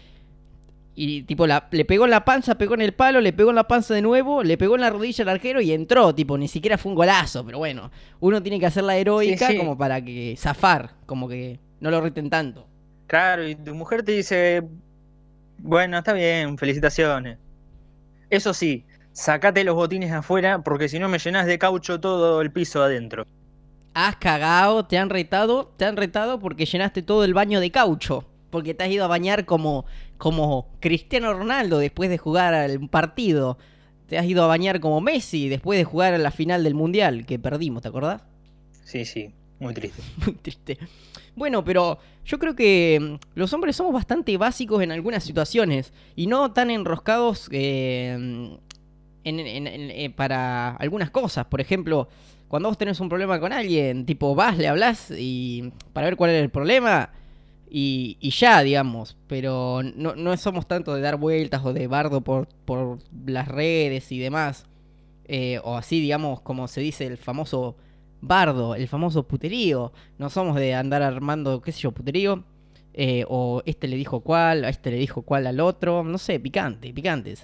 Y, 0.97 1.23
tipo, 1.23 1.47
la, 1.49 1.67
le 1.73 1.85
pegó 1.85 2.05
en 2.05 2.13
la 2.13 2.25
panza, 2.25 2.57
pegó 2.57 2.75
en 2.75 2.81
el 2.81 2.93
palo, 2.93 3.21
le 3.21 3.33
pegó 3.33 3.51
en 3.51 3.57
la 3.57 3.67
panza 3.67 3.95
de 3.95 4.03
nuevo, 4.03 4.45
le 4.45 4.57
pegó 4.57 4.77
en 4.77 4.83
la 4.83 4.91
rodilla 4.91 5.23
al 5.23 5.29
arquero 5.29 5.61
y 5.61 5.73
entró, 5.73 6.15
tipo, 6.15 6.39
ni 6.39 6.47
siquiera 6.47 6.79
fue 6.79 6.91
un 6.91 6.97
golazo, 6.97 7.45
pero 7.45 7.59
bueno, 7.59 7.91
uno 8.21 8.41
tiene 8.41 8.61
que 8.61 8.67
hacer 8.67 8.85
la 8.85 8.97
heroica 8.97 9.57
como 9.57 9.77
para 9.77 10.05
que 10.05 10.37
zafar, 10.39 10.93
como 11.07 11.29
que 11.29 11.59
no 11.81 11.91
lo 11.91 12.01
reten 12.01 12.31
tanto. 12.31 12.69
Claro, 13.09 13.47
y 13.47 13.57
tu 13.57 13.75
mujer 13.75 14.05
te 14.05 14.13
dice, 14.13 14.63
bueno, 15.59 15.99
está 15.99 16.13
bien, 16.13 16.59
felicitaciones. 16.59 17.39
Eso 18.31 18.55
sí, 18.55 18.85
sacate 19.13 19.65
los 19.65 19.75
botines 19.75 20.13
afuera 20.13 20.63
porque 20.63 20.89
si 20.89 20.99
no 20.99 21.09
me 21.09 21.19
llenas 21.19 21.47
de 21.47 21.59
caucho 21.59 22.01
todo 22.01 22.41
el 22.41 22.53
piso 22.53 22.83
adentro. 22.83 23.25
Has 23.95 24.17
cagado, 24.17 24.87
te 24.87 24.99
han 24.99 25.09
retado, 25.09 25.73
te 25.77 25.85
han 25.85 25.97
retado 25.97 26.41
porque 26.41 26.67
llenaste 26.67 27.03
todo 27.03 27.25
el 27.25 27.33
baño 27.33 27.61
de 27.61 27.71
caucho. 27.71 28.29
Porque 28.51 28.75
te 28.75 28.85
has 28.85 28.91
ido 28.91 29.05
a 29.05 29.09
bañar 29.09 29.47
como, 29.47 29.85
como 30.17 30.69
Cristiano 30.81 31.33
Ronaldo 31.33 31.79
después 31.79 32.11
de 32.11 32.19
jugar 32.19 32.71
un 32.79 32.89
partido. 32.89 33.59
Te 34.07 34.19
has 34.19 34.27
ido 34.27 34.45
a 34.45 34.47
bañar 34.47 34.81
como 34.81 35.01
Messi 35.01 35.49
después 35.49 35.79
de 35.79 35.85
jugar 35.85 36.15
a 36.15 36.19
la 36.19 36.31
final 36.31 36.63
del 36.63 36.75
Mundial 36.75 37.27
que 37.27 37.39
perdimos, 37.39 37.83
¿te 37.83 37.89
acordás? 37.89 38.23
Sí, 38.85 39.05
sí, 39.05 39.33
muy 39.65 39.75
triste. 39.75 40.03
Muy 40.25 40.35
triste. 40.35 40.79
Bueno, 41.35 41.65
pero 41.65 41.99
yo 42.25 42.39
creo 42.39 42.55
que 42.55 42.99
mm, 43.01 43.39
los 43.39 43.53
hombres 43.53 43.77
somos 43.77 43.93
bastante 43.93 44.37
básicos 44.37 44.83
en 44.83 44.93
algunas 44.93 45.25
situaciones 45.25 45.93
y 46.15 46.27
no 46.27 46.53
tan 46.53 46.71
enroscados 46.71 47.49
eh, 47.51 48.17
mm, 48.19 48.55
eh, 49.25 50.13
para 50.15 50.77
algunas 50.77 51.11
cosas. 51.11 51.47
Por 51.47 51.61
ejemplo, 51.61 52.09
cuando 52.49 52.69
vos 52.69 52.79
tenés 52.79 53.01
un 53.01 53.09
problema 53.09 53.41
con 53.41 53.53
alguien, 53.53 54.07
tipo 54.07 54.35
vas, 54.35 54.57
le 54.59 54.69
hablas 54.69 55.11
y 55.11 55.73
para 55.93 56.07
ver 56.07 56.17
cuál 56.17 56.31
es 56.31 56.43
el 56.43 56.51
problema 56.51 57.11
y, 57.69 58.31
ya, 58.31 58.63
digamos. 58.63 59.17
Pero 59.27 59.81
no, 59.83 60.15
no, 60.15 60.37
somos 60.37 60.69
tanto 60.69 60.95
de 60.95 61.01
dar 61.01 61.17
vueltas 61.17 61.65
o 61.65 61.73
de 61.73 61.87
bardo 61.89 62.21
por, 62.21 62.47
por 62.65 62.99
las 63.27 63.49
redes 63.49 64.13
y 64.13 64.19
demás. 64.19 64.67
Eh, 65.27 65.59
o 65.65 65.77
así, 65.77 66.01
digamos, 66.01 66.41
como 66.43 66.69
se 66.69 66.83
dice 66.83 67.07
el 67.07 67.17
famoso 67.17 67.77
bardo, 68.27 68.75
el 68.75 68.89
famoso 68.89 69.23
puterío. 69.27 69.93
No 70.19 70.31
somos 70.31 70.57
de 70.57 70.75
andar 70.75 71.03
armando, 71.03 71.61
qué 71.61 71.73
sé 71.73 71.81
yo, 71.81 71.93
puterío. 71.93 72.45
Eh, 72.97 73.25
o 73.29 73.61
este 73.67 73.89
le 73.89 73.97
dijo 73.97 74.21
cuál, 74.21 74.65
a 74.65 74.69
este 74.69 74.93
le 74.93 74.99
dijo 74.99 75.23
cuál 75.23 75.47
al 75.47 75.61
otro. 75.61 76.05
No 76.05 76.19
sé, 76.19 76.39
picante, 76.39 76.93
picante. 76.93 77.35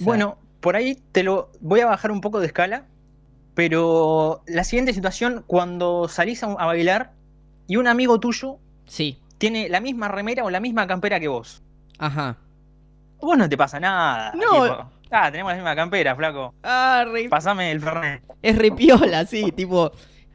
Bueno, 0.00 0.38
por 0.60 0.76
ahí 0.76 0.98
te 1.12 1.22
lo 1.22 1.50
voy 1.60 1.80
a 1.80 1.86
bajar 1.86 2.10
un 2.10 2.20
poco 2.20 2.40
de 2.40 2.46
escala. 2.46 2.86
Pero 3.54 4.42
la 4.46 4.64
siguiente 4.64 4.94
situación, 4.94 5.44
cuando 5.46 6.08
salís 6.08 6.42
a, 6.42 6.48
bailar 6.54 7.12
y 7.66 7.76
un 7.76 7.86
amigo 7.86 8.18
tuyo 8.18 8.58
sí. 8.86 9.20
tiene 9.36 9.68
la 9.68 9.80
misma 9.80 10.08
remera 10.08 10.44
o 10.44 10.50
la 10.50 10.60
misma 10.60 10.86
campera 10.86 11.20
que 11.20 11.28
vos. 11.28 11.62
Ajá. 11.98 12.38
Vos 13.20 13.36
no 13.36 13.48
te 13.48 13.56
pasa 13.56 13.78
nada. 13.78 14.32
No. 14.34 14.90
ah, 15.10 15.30
tenemos 15.30 15.52
la 15.52 15.56
misma 15.56 15.76
campera, 15.76 16.16
flaco. 16.16 16.54
Ah, 16.62 17.04
Pasame 17.28 17.70
el 17.72 17.80
Fernet. 17.80 18.22
Es 18.40 18.56
repiola, 18.56 19.26
sí, 19.26 19.52
tipo 19.52 19.92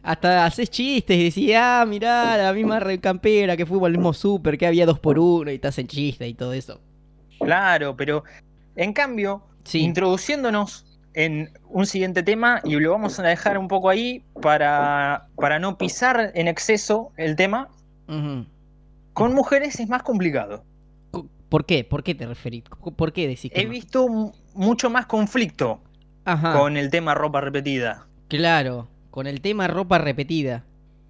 hasta 0.08 0.46
haces 0.46 0.70
chistes 0.70 1.18
y 1.18 1.24
decís, 1.26 1.56
ah, 1.58 1.84
mirá, 1.86 2.38
la 2.38 2.54
misma 2.54 2.80
campera 3.02 3.58
que 3.58 3.66
fuimos 3.66 3.88
al 3.88 3.92
mismo 3.92 4.14
súper, 4.14 4.58
que 4.58 4.66
había 4.66 4.86
dos 4.86 5.00
por 5.00 5.20
uno 5.20 5.52
y 5.52 5.60
te 5.60 5.68
hacen 5.68 5.86
chistes 5.86 6.30
y 6.30 6.34
todo 6.34 6.54
eso. 6.54 6.80
Claro, 7.42 7.98
pero 7.98 8.24
en 8.78 8.94
cambio, 8.94 9.44
introduciéndonos 9.74 10.86
en 11.14 11.52
un 11.68 11.86
siguiente 11.86 12.24
tema 12.24 12.62
y 12.64 12.78
lo 12.78 12.92
vamos 12.92 13.20
a 13.20 13.24
dejar 13.24 13.58
un 13.58 13.68
poco 13.68 13.90
ahí 13.90 14.24
para, 14.42 15.28
para 15.36 15.60
no 15.60 15.78
pisar 15.78 16.32
en 16.36 16.48
exceso 16.48 17.12
el 17.18 17.36
tema, 17.36 17.68
con 19.12 19.34
mujeres 19.34 19.78
es 19.82 19.90
más 19.90 20.04
complicado. 20.04 20.64
¿Por 21.50 21.66
qué? 21.66 21.84
¿Por 21.84 22.04
qué 22.04 22.16
te 22.16 22.26
referís? 22.26 22.64
¿Por 22.96 23.12
qué 23.12 23.28
decís 23.28 23.52
que 23.52 23.60
He 23.60 23.66
visto 23.66 24.08
mucho 24.54 24.90
más 24.90 25.06
conflicto 25.06 25.82
con 26.24 26.78
el 26.78 26.90
tema 26.90 27.14
ropa 27.14 27.42
repetida. 27.42 28.06
Claro, 28.28 28.88
con 29.18 29.26
el 29.26 29.42
tema 29.42 29.66
ropa 29.66 29.98
repetida. 29.98 30.64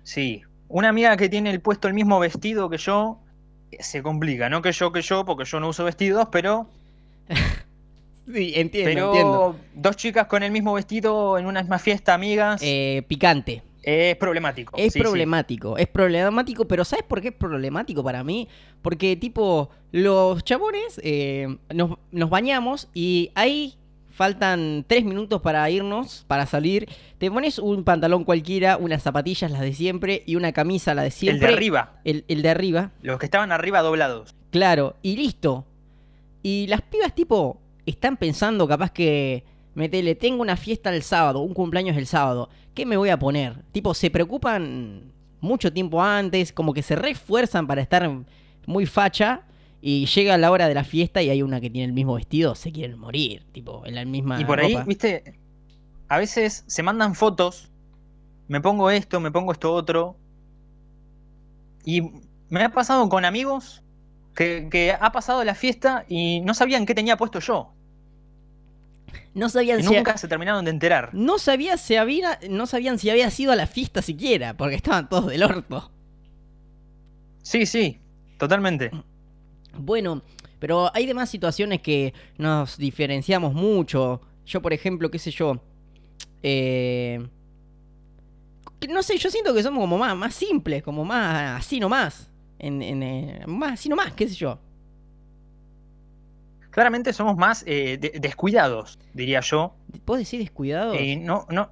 Sí, 0.03 0.41
una 0.69 0.87
amiga 0.87 1.17
que 1.17 1.27
tiene 1.27 1.49
el 1.49 1.59
puesto 1.59 1.89
el 1.89 1.93
mismo 1.93 2.21
vestido 2.21 2.69
que 2.69 2.77
yo 2.77 3.19
se 3.81 4.01
complica, 4.01 4.47
no 4.47 4.61
que 4.61 4.71
yo 4.71 4.93
que 4.93 5.01
yo, 5.01 5.25
porque 5.25 5.43
yo 5.43 5.59
no 5.59 5.67
uso 5.67 5.83
vestidos, 5.83 6.29
pero 6.31 6.69
Sí, 8.33 8.53
entiendo, 8.55 9.11
pero 9.13 9.55
dos 9.73 9.97
chicas 9.97 10.27
con 10.27 10.41
el 10.41 10.51
mismo 10.51 10.71
vestido 10.71 11.37
en 11.37 11.47
una 11.47 11.59
misma 11.61 11.79
fiesta, 11.79 12.13
amigas. 12.13 12.61
Eh, 12.63 13.03
picante. 13.09 13.61
Es 13.83 14.15
problemático. 14.15 14.77
Es 14.77 14.93
problemático, 14.93 15.77
es 15.77 15.87
problemático, 15.87 16.65
pero 16.65 16.85
¿sabes 16.85 17.03
por 17.03 17.19
qué 17.19 17.27
es 17.27 17.33
problemático 17.33 18.05
para 18.05 18.23
mí? 18.23 18.47
Porque, 18.81 19.17
tipo, 19.17 19.69
los 19.91 20.45
chabones 20.45 21.01
eh, 21.03 21.57
nos, 21.73 21.97
nos, 22.13 22.29
bañamos 22.29 22.87
y 22.93 23.31
ahí 23.35 23.75
faltan 24.17 24.83
tres 24.87 25.05
minutos 25.05 25.41
para 25.41 25.69
irnos, 25.69 26.25
para 26.27 26.47
salir. 26.47 26.89
Te 27.19 27.29
pones 27.29 27.59
un 27.59 27.83
pantalón 27.83 28.23
cualquiera, 28.23 28.75
unas 28.77 29.03
zapatillas, 29.03 29.51
las 29.51 29.61
de 29.61 29.73
siempre, 29.73 30.23
y 30.25 30.35
una 30.35 30.53
camisa, 30.53 30.95
la 30.95 31.03
de 31.03 31.11
siempre. 31.11 31.45
El 31.45 31.51
de 31.51 31.55
arriba. 31.55 32.01
El, 32.03 32.41
de 32.41 32.49
arriba. 32.49 32.91
Los 33.03 33.19
que 33.19 33.25
estaban 33.25 33.51
arriba 33.51 33.83
doblados. 33.83 34.33
Claro, 34.49 34.95
y 35.03 35.17
listo. 35.17 35.67
Y 36.41 36.65
las 36.67 36.81
pibas, 36.81 37.13
tipo, 37.13 37.61
están 37.85 38.17
pensando 38.17 38.67
capaz 38.67 38.91
que. 38.91 39.45
Metele, 39.75 40.15
tengo 40.15 40.41
una 40.41 40.57
fiesta 40.57 40.89
el 40.89 41.03
sábado, 41.03 41.41
un 41.41 41.53
cumpleaños 41.53 41.95
el 41.95 42.07
sábado. 42.07 42.49
¿Qué 42.73 42.87
me 42.87 42.97
voy 42.97 43.09
a 43.09 43.19
poner? 43.19 43.61
Tipo, 43.71 43.93
se 43.93 44.09
preocupan 44.09 45.13
mucho 45.39 45.71
tiempo 45.71 46.01
antes, 46.01 46.51
como 46.51 46.73
que 46.73 46.81
se 46.81 46.95
refuerzan 46.95 47.67
para 47.67 47.81
estar 47.81 48.09
muy 48.65 48.87
facha 48.87 49.43
y 49.81 50.05
llega 50.07 50.37
la 50.37 50.51
hora 50.51 50.67
de 50.67 50.73
la 50.73 50.83
fiesta 50.83 51.21
y 51.21 51.29
hay 51.29 51.41
una 51.41 51.61
que 51.61 51.69
tiene 51.69 51.85
el 51.85 51.93
mismo 51.93 52.15
vestido, 52.15 52.55
se 52.55 52.71
quieren 52.71 52.97
morir, 52.97 53.45
tipo, 53.51 53.85
en 53.85 53.95
la 53.95 54.05
misma. 54.05 54.39
Y 54.41 54.45
por 54.45 54.59
ahí, 54.59 54.75
viste, 54.85 55.39
a 56.07 56.17
veces 56.17 56.63
se 56.67 56.83
mandan 56.83 57.15
fotos, 57.15 57.69
me 58.47 58.61
pongo 58.61 58.89
esto, 58.89 59.19
me 59.19 59.31
pongo 59.31 59.51
esto 59.51 59.73
otro. 59.73 60.17
Y 61.85 62.01
me 62.49 62.63
ha 62.63 62.69
pasado 62.69 63.07
con 63.07 63.23
amigos 63.23 63.83
que, 64.35 64.95
ha 64.99 65.11
pasado 65.11 65.43
la 65.43 65.55
fiesta 65.55 66.05
y 66.07 66.41
no 66.41 66.53
sabían 66.53 66.85
qué 66.85 66.95
tenía 66.95 67.17
puesto 67.17 67.39
yo. 67.39 67.73
No 69.33 69.49
sabían 69.49 69.83
si 69.83 69.93
nunca 69.93 70.17
se 70.17 70.27
terminaron 70.27 70.65
de 70.65 70.71
enterar. 70.71 71.11
No, 71.13 71.37
sabía 71.37 71.77
si 71.77 71.95
había, 71.95 72.39
no 72.49 72.65
sabían 72.65 72.97
si 72.97 73.09
había 73.09 73.29
sido 73.29 73.51
a 73.51 73.55
la 73.55 73.67
fiesta 73.67 74.01
siquiera, 74.01 74.55
porque 74.55 74.75
estaban 74.75 75.09
todos 75.09 75.27
del 75.27 75.43
orto. 75.43 75.91
Sí, 77.43 77.65
sí, 77.65 77.99
totalmente. 78.37 78.91
Bueno, 79.79 80.21
pero 80.59 80.89
hay 80.93 81.05
demás 81.05 81.29
situaciones 81.29 81.81
que 81.81 82.13
nos 82.37 82.77
diferenciamos 82.77 83.53
mucho. 83.53 84.21
Yo, 84.45 84.61
por 84.61 84.73
ejemplo, 84.73 85.11
qué 85.11 85.19
sé 85.19 85.31
yo. 85.31 85.61
Eh, 86.43 87.25
no 88.89 89.03
sé, 89.03 89.17
yo 89.17 89.29
siento 89.29 89.53
que 89.53 89.63
somos 89.63 89.81
como 89.81 89.97
más, 89.97 90.15
más 90.15 90.33
simples, 90.33 90.83
como 90.83 91.03
más 91.03 91.59
así 91.59 91.79
nomás. 91.79 92.29
En, 92.59 92.81
en, 92.81 93.03
eh, 93.03 93.43
más 93.45 93.73
así 93.73 93.89
nomás, 93.89 94.13
qué 94.13 94.27
sé 94.27 94.35
yo. 94.35 94.59
claramente 96.71 97.13
somos 97.13 97.37
más 97.37 97.63
eh, 97.67 97.97
descuidados, 98.19 98.97
diría 99.13 99.41
yo. 99.41 99.75
¿Puedo 100.05 100.19
decir 100.19 100.39
descuidados? 100.39 100.97
No, 101.19 101.45
no. 101.49 101.71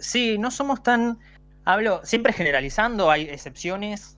Sí, 0.00 0.36
no 0.38 0.50
somos 0.50 0.82
tan. 0.82 1.18
Hablo, 1.64 2.00
siempre 2.04 2.32
generalizando, 2.32 3.10
hay 3.10 3.22
excepciones. 3.22 4.16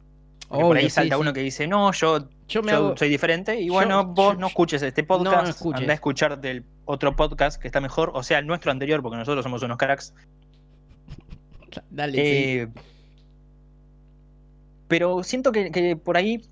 por 0.49 0.76
ahí 0.76 0.90
salta 0.90 1.18
uno 1.18 1.32
que 1.32 1.40
dice, 1.40 1.66
no, 1.66 1.92
yo, 1.92 2.28
yo, 2.50 2.97
soy 2.97 3.09
diferente. 3.09 3.61
Y 3.61 3.69
bueno, 3.69 4.04
vos 4.04 4.37
no 4.37 4.49
escuches 4.49 4.83
este 4.83 5.04
podcast, 5.04 5.62
no, 5.62 5.75
anda 5.75 5.92
a 5.92 5.95
escuchar 5.95 6.40
del 6.40 6.64
otro 6.85 7.14
podcast 7.14 7.61
que 7.61 7.69
está 7.69 7.80
mejor, 7.80 8.11
o 8.14 8.23
sea, 8.23 8.38
el 8.40 8.47
nuestro 8.47 8.71
anterior, 8.71 9.00
porque 9.00 9.16
nosotros 9.16 9.42
somos 9.42 9.62
unos 9.62 9.78
cracks. 9.78 10.12
Dale. 11.90 12.62
Eh, 12.62 12.69
pero 14.88 15.23
siento 15.23 15.52
que, 15.52 15.97
por 16.02 16.16
ahí 16.16 16.42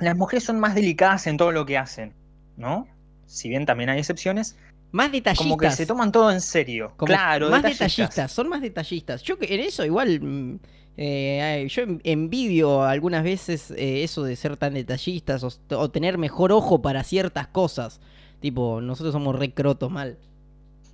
las 0.00 0.16
mujeres 0.16 0.42
son 0.42 0.58
más 0.58 0.74
delicadas 0.74 1.28
en 1.28 1.36
todo 1.36 1.52
lo 1.52 1.64
que 1.64 1.78
hacen, 1.78 2.12
¿no? 2.56 2.88
Si 3.26 3.48
bien 3.48 3.64
también 3.64 3.90
hay 3.90 4.00
excepciones. 4.00 4.56
Más 4.90 5.12
detallistas. 5.12 5.46
Como 5.46 5.56
que 5.56 5.70
se 5.70 5.86
toman 5.86 6.10
todo 6.10 6.32
en 6.32 6.40
serio. 6.40 6.92
claro, 6.98 7.48
más 7.48 7.62
detallistas. 7.62 8.32
Son 8.32 8.48
más 8.48 8.60
detallistas. 8.60 9.22
Yo 9.22 9.36
en 9.40 9.60
eso 9.60 9.84
igual. 9.84 10.58
Eh, 10.96 11.66
yo 11.70 11.84
envidio 12.04 12.82
algunas 12.82 13.24
veces 13.24 13.70
eh, 13.70 14.02
eso 14.02 14.24
de 14.24 14.36
ser 14.36 14.56
tan 14.56 14.74
detallistas 14.74 15.42
o, 15.70 15.90
tener 15.90 16.18
mejor 16.18 16.52
ojo 16.52 16.82
para 16.82 17.02
ciertas 17.04 17.46
cosas. 17.48 18.00
Tipo, 18.40 18.80
nosotros 18.80 19.12
somos 19.12 19.38
recrotos 19.38 19.90
mal. 19.90 20.18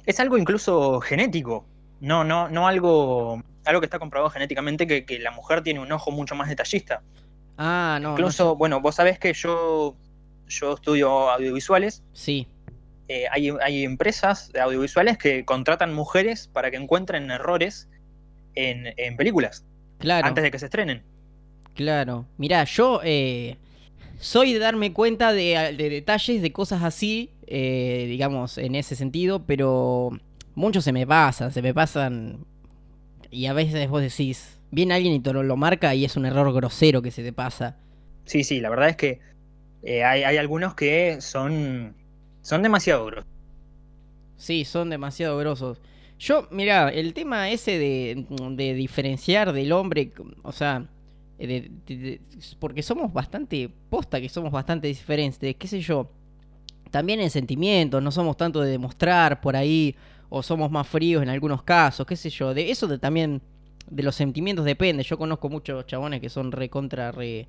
Es 0.07 0.21
algo 0.21 0.39
incluso 0.39 1.01
genético. 1.01 1.65
No, 2.01 2.23
no, 2.23 2.49
no 2.49 2.69
algo 2.69 3.43
algo 3.69 3.81
que 3.81 3.87
está 3.87 3.99
comprobado 3.99 4.31
genéticamente 4.31 4.87
que, 4.87 5.19
la 5.19 5.31
mujer 5.31 5.63
tiene 5.63 5.81
un 5.81 5.93
ojo 5.93 6.11
mucho 6.11 6.35
más 6.35 6.49
detallista. 6.49 7.03
Ah, 7.59 7.99
no. 8.01 8.13
Incluso, 8.13 8.57
bueno, 8.57 8.81
vos 8.81 8.95
sabés 8.95 9.19
que 9.19 9.33
yo, 9.35 9.95
yo 10.47 10.75
estudio 10.75 11.31
audiovisuales. 11.31 12.03
Sí. 12.13 12.49
Eh, 13.09 13.27
hay, 13.31 13.85
empresas 13.85 14.51
de 14.53 14.61
audiovisuales 14.61 15.17
que 15.19 15.45
contratan 15.45 15.95
mujeres 15.95 16.49
para 16.53 16.71
que 16.71 16.77
encuentren 16.77 17.31
errores 17.31 17.89
en, 18.55 19.17
películas. 19.17 19.65
Claro. 19.99 20.27
Antes 20.27 20.45
de 20.45 20.51
que 20.51 20.59
se 20.59 20.67
estrenen. 20.67 21.03
Claro. 21.75 22.27
Mirá, 22.39 22.65
yo 22.65 23.01
eh, 23.05 23.57
soy 24.19 24.53
de 24.53 24.59
darme 24.59 24.93
cuenta 24.93 25.33
de, 25.33 25.75
detalles, 25.77 26.43
de 26.43 26.53
cosas 26.53 26.83
así, 26.83 27.31
eh, 27.47 28.07
digamos, 28.09 28.59
en 28.59 28.75
ese 28.75 28.97
sentido, 28.97 29.45
pero 29.47 30.11
muchos 30.55 30.85
se 30.85 30.93
me 30.93 31.07
pasan, 31.07 31.53
se 31.53 31.63
me 31.63 31.73
pasan 31.73 32.45
y 33.31 33.47
a 33.47 33.53
veces 33.53 33.89
vos 33.89 34.03
decís, 34.03 34.59
viene 34.71 34.95
alguien 34.95 35.15
y 35.15 35.21
te 35.21 35.33
lo, 35.33 35.57
marca 35.57 35.95
y 35.95 36.05
es 36.05 36.17
un 36.17 36.27
error 36.27 36.53
grosero 36.53 37.03
que 37.03 37.11
se 37.11 37.23
te 37.23 37.33
pasa. 37.33 37.77
Sí, 38.25 38.45
sí, 38.45 38.61
la 38.61 38.71
verdad 38.71 38.89
es 38.89 38.97
que 38.97 39.21
eh, 39.83 40.05
hay, 40.05 40.37
algunos 40.37 40.75
que 40.75 41.21
son, 41.21 41.95
son 42.43 42.63
demasiado 42.63 43.07
grosos. 43.07 43.31
Sí, 44.37 44.65
son 44.65 44.91
demasiado 44.91 45.37
grosos. 45.39 45.81
Yo, 46.19 46.49
mira, 46.51 46.89
el 46.89 47.15
tema 47.15 47.51
ese 47.51 47.79
de, 47.79 48.75
diferenciar 48.75 49.53
del 49.53 49.73
hombre, 49.73 50.13
o 50.43 50.53
sea, 50.53 50.87
porque 52.59 52.83
somos 52.83 53.13
bastante, 53.13 53.71
posta 53.89 54.21
que 54.21 54.29
somos 54.29 54.51
bastante 54.51 54.89
diferentes, 54.89 55.55
qué 55.57 55.69
sé 55.69 55.81
yo, 55.81 56.11
también 56.91 57.21
en 57.21 57.31
sentimientos, 57.31 58.03
no 58.03 58.11
somos 58.11 58.37
tanto 58.37 58.61
de 58.61 58.71
demostrar 58.71 59.41
por 59.41 59.55
ahí, 59.55 59.95
o 60.29 60.43
somos 60.43 60.71
más 60.71 60.87
fríos 60.87 61.23
en 61.23 61.29
algunos 61.29 61.63
casos, 61.63 62.07
qué 62.07 62.17
sé 62.17 62.31
yo. 62.31 62.55
De 62.55 62.71
eso 62.71 62.99
también 62.99 63.41
de 63.91 64.03
los 64.03 64.15
sentimientos 64.15 64.65
depende. 64.65 65.03
Yo 65.03 65.19
conozco 65.19 65.49
muchos 65.49 65.87
chabones 65.87 66.21
que 66.21 66.29
son 66.29 66.53
re 66.53 66.69
contra, 66.69 67.13
re, 67.13 67.49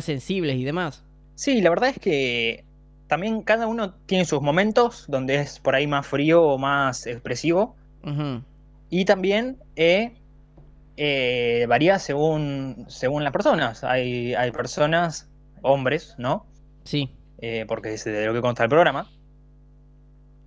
sensibles 0.00 0.56
y 0.56 0.64
demás. 0.64 1.04
Sí, 1.34 1.60
la 1.60 1.70
verdad 1.70 1.90
es 1.90 1.98
que 1.98 2.64
también 3.08 3.42
cada 3.42 3.66
uno 3.66 3.94
tiene 4.06 4.24
sus 4.24 4.40
momentos 4.40 5.04
donde 5.08 5.36
es 5.36 5.58
por 5.58 5.74
ahí 5.74 5.86
más 5.86 6.06
frío 6.06 6.42
o 6.42 6.58
más 6.58 7.06
expresivo. 7.06 7.76
Y 8.90 9.04
también 9.04 9.58
eh, 9.76 10.12
eh, 10.96 11.66
varía 11.68 11.98
según, 11.98 12.84
según 12.88 13.24
las 13.24 13.32
personas. 13.32 13.84
Hay, 13.84 14.34
hay 14.34 14.50
personas, 14.52 15.30
hombres, 15.62 16.14
¿no? 16.18 16.46
Sí. 16.84 17.10
Eh, 17.38 17.64
porque 17.66 17.94
es 17.94 18.04
de 18.04 18.26
lo 18.26 18.32
que 18.32 18.40
consta 18.40 18.64
el 18.64 18.70
programa, 18.70 19.10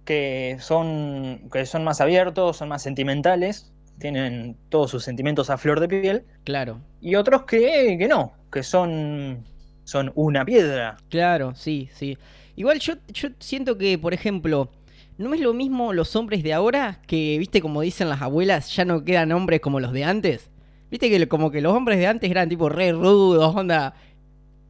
que 0.06 0.58
son, 0.60 1.50
que 1.52 1.66
son 1.66 1.84
más 1.84 2.00
abiertos, 2.00 2.58
son 2.58 2.70
más 2.70 2.82
sentimentales, 2.82 3.74
tienen 4.00 4.56
todos 4.70 4.92
sus 4.92 5.04
sentimientos 5.04 5.50
a 5.50 5.58
flor 5.58 5.80
de 5.80 5.88
piel. 5.88 6.24
Claro. 6.44 6.80
Y 7.02 7.16
otros 7.16 7.44
que, 7.44 7.98
que 8.00 8.08
no, 8.08 8.34
que 8.52 8.64
son, 8.64 9.44
son 9.84 10.12
una 10.16 10.46
piedra. 10.46 10.98
Claro, 11.10 11.54
sí, 11.56 11.90
sí. 11.94 12.18
Igual 12.56 12.80
yo, 12.80 12.94
yo 13.10 13.30
siento 13.40 13.78
que, 13.78 13.98
por 13.98 14.14
ejemplo, 14.14 14.72
no 15.18 15.34
es 15.34 15.42
lo 15.42 15.54
mismo 15.54 15.94
los 15.94 16.16
hombres 16.16 16.44
de 16.44 16.54
ahora 16.54 17.02
que, 17.08 17.38
viste, 17.40 17.62
como 17.62 17.82
dicen 17.82 18.10
las 18.10 18.22
abuelas, 18.22 18.76
ya 18.76 18.86
no 18.86 19.04
quedan 19.04 19.32
hombres 19.32 19.62
como 19.62 19.80
los 19.80 19.92
de 19.92 20.04
antes. 20.04 20.50
Viste 20.90 21.10
que 21.10 21.28
como 21.28 21.52
que 21.52 21.62
los 21.62 21.74
hombres 21.74 21.98
de 21.98 22.08
antes 22.08 22.30
eran 22.30 22.50
tipo 22.50 22.70
re 22.70 22.92
rudos, 22.92 23.56
onda, 23.56 23.96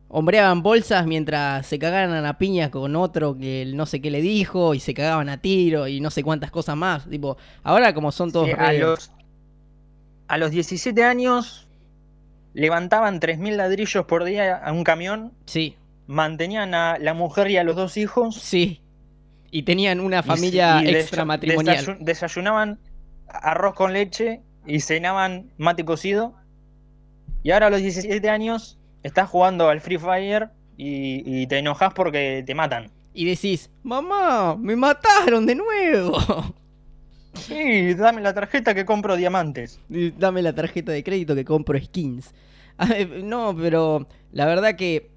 hombreaban 0.07 0.63
bolsas 0.63 1.05
mientras 1.05 1.67
se 1.67 1.77
cagaban 1.77 2.25
a 2.25 2.37
piña 2.37 2.71
con 2.71 2.95
otro 2.95 3.37
que 3.37 3.69
no 3.73 3.85
sé 3.85 4.01
qué 4.01 4.09
le 4.09 4.21
dijo 4.21 4.73
y 4.73 4.79
se 4.79 4.93
cagaban 4.93 5.29
a 5.29 5.41
tiro 5.41 5.87
y 5.87 5.99
no 5.99 6.09
sé 6.09 6.23
cuántas 6.23 6.49
cosas 6.49 6.77
más. 6.77 7.09
Tipo, 7.09 7.37
ahora 7.63 7.93
como 7.93 8.11
son 8.11 8.31
todos... 8.31 8.49
a, 8.57 8.73
los, 8.73 9.11
a 10.27 10.37
los 10.37 10.51
17 10.51 11.03
años 11.03 11.67
levantaban 12.53 13.19
3.000 13.19 13.55
ladrillos 13.55 14.05
por 14.05 14.23
día 14.23 14.55
a 14.55 14.71
un 14.71 14.83
camión. 14.83 15.33
Sí. 15.45 15.75
Mantenían 16.07 16.73
a 16.73 16.97
la 16.97 17.13
mujer 17.13 17.51
y 17.51 17.57
a 17.57 17.63
los 17.63 17.75
dos 17.75 17.97
hijos. 17.97 18.35
Sí. 18.35 18.81
Y 19.51 19.63
tenían 19.63 19.99
una 19.99 20.23
familia 20.23 20.81
extramatrimonial. 20.83 21.97
desayunaban 22.01 22.79
arroz 23.27 23.75
con 23.75 23.93
leche 23.93 24.41
y 24.65 24.81
cenaban 24.81 25.51
mate 25.57 25.85
cocido. 25.85 26.35
Y 27.43 27.51
ahora 27.51 27.67
a 27.67 27.69
los 27.69 27.81
17 27.81 28.29
años 28.29 28.77
estás 29.03 29.29
jugando 29.29 29.69
al 29.69 29.81
Free 29.81 29.97
Fire 29.97 30.49
y, 30.75 31.47
te 31.47 31.59
enojas 31.59 31.93
porque 31.93 32.43
te 32.45 32.53
matan. 32.53 32.91
Y 33.13 33.25
decís, 33.25 33.71
mamá, 33.83 34.55
me 34.57 34.75
mataron 34.75 35.45
de 35.45 35.55
nuevo. 35.55 36.17
Sí, 37.37 37.93
dame 37.93 38.21
la 38.21 38.33
tarjeta 38.33 38.73
que 38.73 38.83
compro 38.83 39.15
diamantes. 39.15 39.79
Dame 39.89 40.41
la 40.41 40.53
tarjeta 40.53 40.91
de 40.91 41.03
crédito 41.03 41.35
que 41.35 41.45
compro 41.45 41.79
skins. 41.79 42.33
No, 43.23 43.55
pero 43.55 44.07
la 44.31 44.47
verdad 44.47 44.75
que 44.75 45.11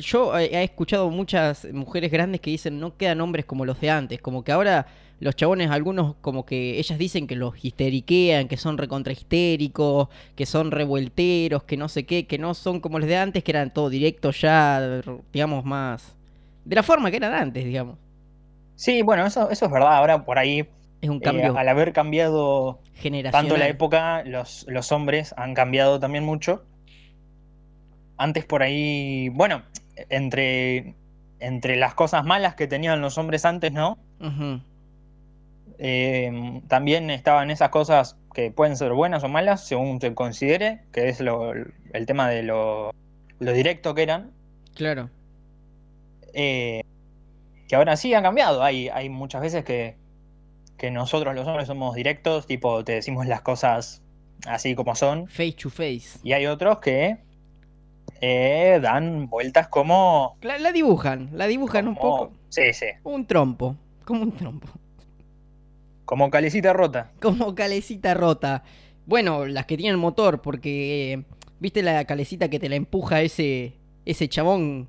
yo 0.00 0.36
he 0.36 0.62
escuchado 0.64 1.10
muchas 1.10 1.66
mujeres 1.72 2.10
grandes 2.10 2.40
que 2.40 2.50
dicen 2.50 2.80
no 2.80 2.96
quedan 2.96 3.20
hombres 3.20 3.44
como 3.44 3.64
los 3.64 3.80
de 3.80 3.90
antes, 3.90 4.20
como 4.20 4.44
que 4.44 4.52
ahora 4.52 4.86
los 5.20 5.36
chabones, 5.36 5.70
algunos 5.70 6.16
como 6.20 6.44
que 6.44 6.78
ellas 6.78 6.98
dicen 6.98 7.26
que 7.26 7.36
los 7.36 7.64
histeriquean, 7.64 8.48
que 8.48 8.56
son 8.56 8.76
recontra 8.78 9.12
histéricos, 9.12 10.08
que 10.34 10.44
son 10.44 10.70
revuelteros, 10.70 11.62
que 11.62 11.76
no 11.76 11.88
sé 11.88 12.04
qué, 12.04 12.26
que 12.26 12.38
no 12.38 12.54
son 12.54 12.80
como 12.80 12.98
los 12.98 13.08
de 13.08 13.16
antes, 13.16 13.44
que 13.44 13.52
eran 13.52 13.72
todo 13.72 13.88
directo 13.90 14.30
ya, 14.32 15.00
digamos, 15.32 15.64
más... 15.64 16.16
De 16.64 16.74
la 16.74 16.82
forma 16.82 17.10
que 17.10 17.18
eran 17.18 17.32
antes, 17.32 17.64
digamos. 17.64 17.96
Sí, 18.74 19.02
bueno, 19.02 19.26
eso, 19.26 19.50
eso 19.50 19.66
es 19.66 19.70
verdad. 19.70 19.96
Ahora 19.96 20.24
por 20.24 20.38
ahí, 20.38 20.66
es 21.00 21.10
un 21.10 21.20
cambio. 21.20 21.54
Eh, 21.54 21.58
al 21.58 21.68
haber 21.68 21.92
cambiado 21.92 22.80
tanto 23.30 23.56
la 23.56 23.68
época, 23.68 24.24
los, 24.24 24.66
los 24.68 24.92
hombres 24.92 25.34
han 25.36 25.54
cambiado 25.54 26.00
también 26.00 26.24
mucho. 26.24 26.64
Antes 28.16 28.44
por 28.44 28.62
ahí, 28.62 29.28
bueno, 29.30 29.62
entre, 30.08 30.94
entre 31.40 31.76
las 31.76 31.94
cosas 31.94 32.24
malas 32.24 32.54
que 32.54 32.66
tenían 32.66 33.00
los 33.00 33.18
hombres 33.18 33.44
antes, 33.44 33.72
¿no? 33.72 33.98
Eh, 35.78 36.62
también 36.68 37.10
estaban 37.10 37.50
esas 37.50 37.70
cosas 37.70 38.16
que 38.32 38.50
pueden 38.50 38.76
ser 38.76 38.92
buenas 38.92 39.24
o 39.24 39.28
malas, 39.28 39.66
según 39.66 40.00
se 40.00 40.14
considere, 40.14 40.82
que 40.92 41.08
es 41.08 41.20
lo, 41.20 41.52
el 41.52 42.06
tema 42.06 42.28
de 42.28 42.42
lo, 42.42 42.92
lo, 43.38 43.52
directo 43.52 43.94
que 43.94 44.02
eran. 44.02 44.30
Claro. 44.74 45.10
Eh, 46.32 46.82
que 47.68 47.76
ahora 47.76 47.96
sí 47.96 48.14
ha 48.14 48.22
cambiado. 48.22 48.62
Hay, 48.62 48.88
hay 48.88 49.08
muchas 49.08 49.40
veces 49.40 49.64
que, 49.64 49.96
que 50.76 50.90
nosotros 50.90 51.34
los 51.34 51.46
hombres 51.46 51.66
somos 51.66 51.94
directos, 51.94 52.46
tipo 52.46 52.84
te 52.84 52.92
decimos 52.92 53.26
las 53.26 53.40
cosas 53.40 54.02
así 54.46 54.74
como 54.74 54.94
son. 54.94 55.28
Face 55.28 55.56
to 55.60 55.70
face. 55.70 56.18
Y 56.22 56.32
hay 56.32 56.46
otros 56.46 56.78
que 56.78 57.18
eh, 58.26 58.80
dan 58.80 59.28
vueltas 59.28 59.68
como... 59.68 60.38
La, 60.40 60.72
dibujan, 60.72 61.28
la 61.32 61.46
dibujan 61.46 61.88
un 61.88 61.94
poco. 61.94 62.32
Sí, 62.48 62.72
sí. 62.72 62.86
Un 63.02 63.26
trompo, 63.26 63.76
como 64.04 64.22
un 64.22 64.32
trompo. 64.32 64.68
Como 66.06 66.30
calecita 66.30 66.72
rota. 66.72 67.10
Como 67.20 67.54
calecita 67.54 68.14
rota. 68.14 68.62
Bueno, 69.06 69.44
las 69.44 69.66
que 69.66 69.76
tienen 69.76 69.98
motor, 69.98 70.40
porque 70.40 71.24
¿viste 71.60 71.82
la 71.82 72.04
calecita 72.06 72.48
que 72.48 72.58
te 72.58 72.68
la 72.68 72.76
empuja 72.76 73.20
ese 73.20 73.74
ese 74.06 74.28
chabón 74.28 74.88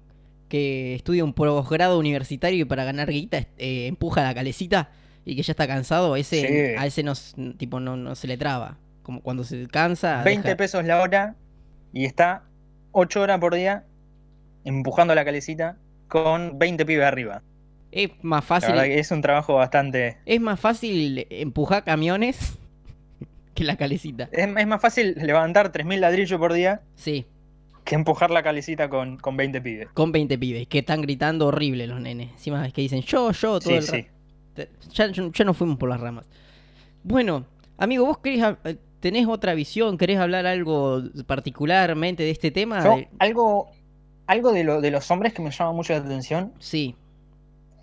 que 0.49 0.95
estudia 0.95 1.23
un 1.23 1.33
posgrado 1.33 1.99
universitario 1.99 2.61
y 2.61 2.65
para 2.65 2.83
ganar 2.83 3.09
guita 3.09 3.39
eh, 3.57 3.87
empuja 3.87 4.23
la 4.23 4.33
calecita 4.33 4.91
y 5.25 5.35
que 5.35 5.43
ya 5.43 5.51
está 5.51 5.67
cansado? 5.67 6.15
Ese 6.15 6.75
a 6.77 6.85
ese 6.85 7.03
no 7.03 7.13
tipo 7.57 7.79
no, 7.79 7.97
no 7.97 8.15
se 8.15 8.27
le 8.27 8.37
traba. 8.37 8.77
Como 9.03 9.21
cuando 9.21 9.43
se 9.43 9.67
cansa. 9.67 10.23
20 10.23 10.55
pesos 10.55 10.85
la 10.85 11.01
hora 11.01 11.35
y 11.93 12.05
está 12.05 12.43
8 12.97 13.21
horas 13.21 13.39
por 13.39 13.53
día 13.53 13.83
empujando 14.63 15.13
la 15.13 15.25
calecita 15.25 15.77
con 16.07 16.57
20 16.57 16.85
pibes 16.85 17.05
arriba. 17.05 17.43
Es 17.91 18.11
más 18.21 18.43
fácil. 18.43 18.75
es 18.75 19.11
un 19.11 19.21
trabajo 19.21 19.55
bastante. 19.55 20.17
Es 20.25 20.39
más 20.39 20.59
fácil 20.59 21.27
empujar 21.29 21.83
camiones 21.83 22.57
que 23.53 23.65
la 23.65 23.75
calecita. 23.75 24.29
Es, 24.31 24.67
más 24.67 24.81
fácil 24.81 25.13
levantar 25.15 25.73
3.000 25.73 25.99
ladrillos 25.99 26.39
por 26.39 26.53
día. 26.53 26.81
Sí. 26.95 27.25
Que 27.83 27.95
empujar 27.95 28.31
la 28.31 28.43
calecita 28.43 28.89
con, 28.89 29.17
con 29.17 29.35
20 29.35 29.61
pibes. 29.61 29.89
Con 29.93 30.13
20 30.13 30.37
pibes, 30.37 30.67
que 30.67 30.79
están 30.79 31.01
gritando 31.01 31.47
horrible 31.47 31.87
los 31.87 31.99
nenes. 31.99 32.31
Encima 32.31 32.65
es 32.65 32.73
que 32.73 32.81
dicen 32.81 33.01
yo, 33.01 33.31
yo, 33.31 33.59
todo 33.59 33.69
sí, 33.69 33.73
el 33.73 33.83
sí. 33.83 34.07
Ya, 34.93 35.11
ya, 35.11 35.45
nos 35.45 35.57
fuimos 35.57 35.77
por 35.77 35.89
las 35.89 35.99
ramas. 35.99 36.25
Bueno, 37.03 37.45
amigo, 37.77 38.05
vos 38.05 38.19
querés, 38.19 38.55
tenés 39.05 39.27
otra 39.27 39.53
visión, 39.53 39.99
querés 39.99 40.17
hablar 40.17 40.47
algo 40.47 41.03
particularmente 41.27 42.23
de 42.23 42.31
este 42.31 42.49
tema. 42.49 42.79
Algo, 43.19 43.69
algo 44.25 44.51
de, 44.51 44.63
lo, 44.63 44.81
de 44.81 44.89
los 44.89 45.11
hombres 45.11 45.31
que 45.31 45.43
me 45.43 45.51
llama 45.51 45.73
mucho 45.73 45.93
la 45.93 45.99
atención. 45.99 46.53
Sí. 46.57 46.95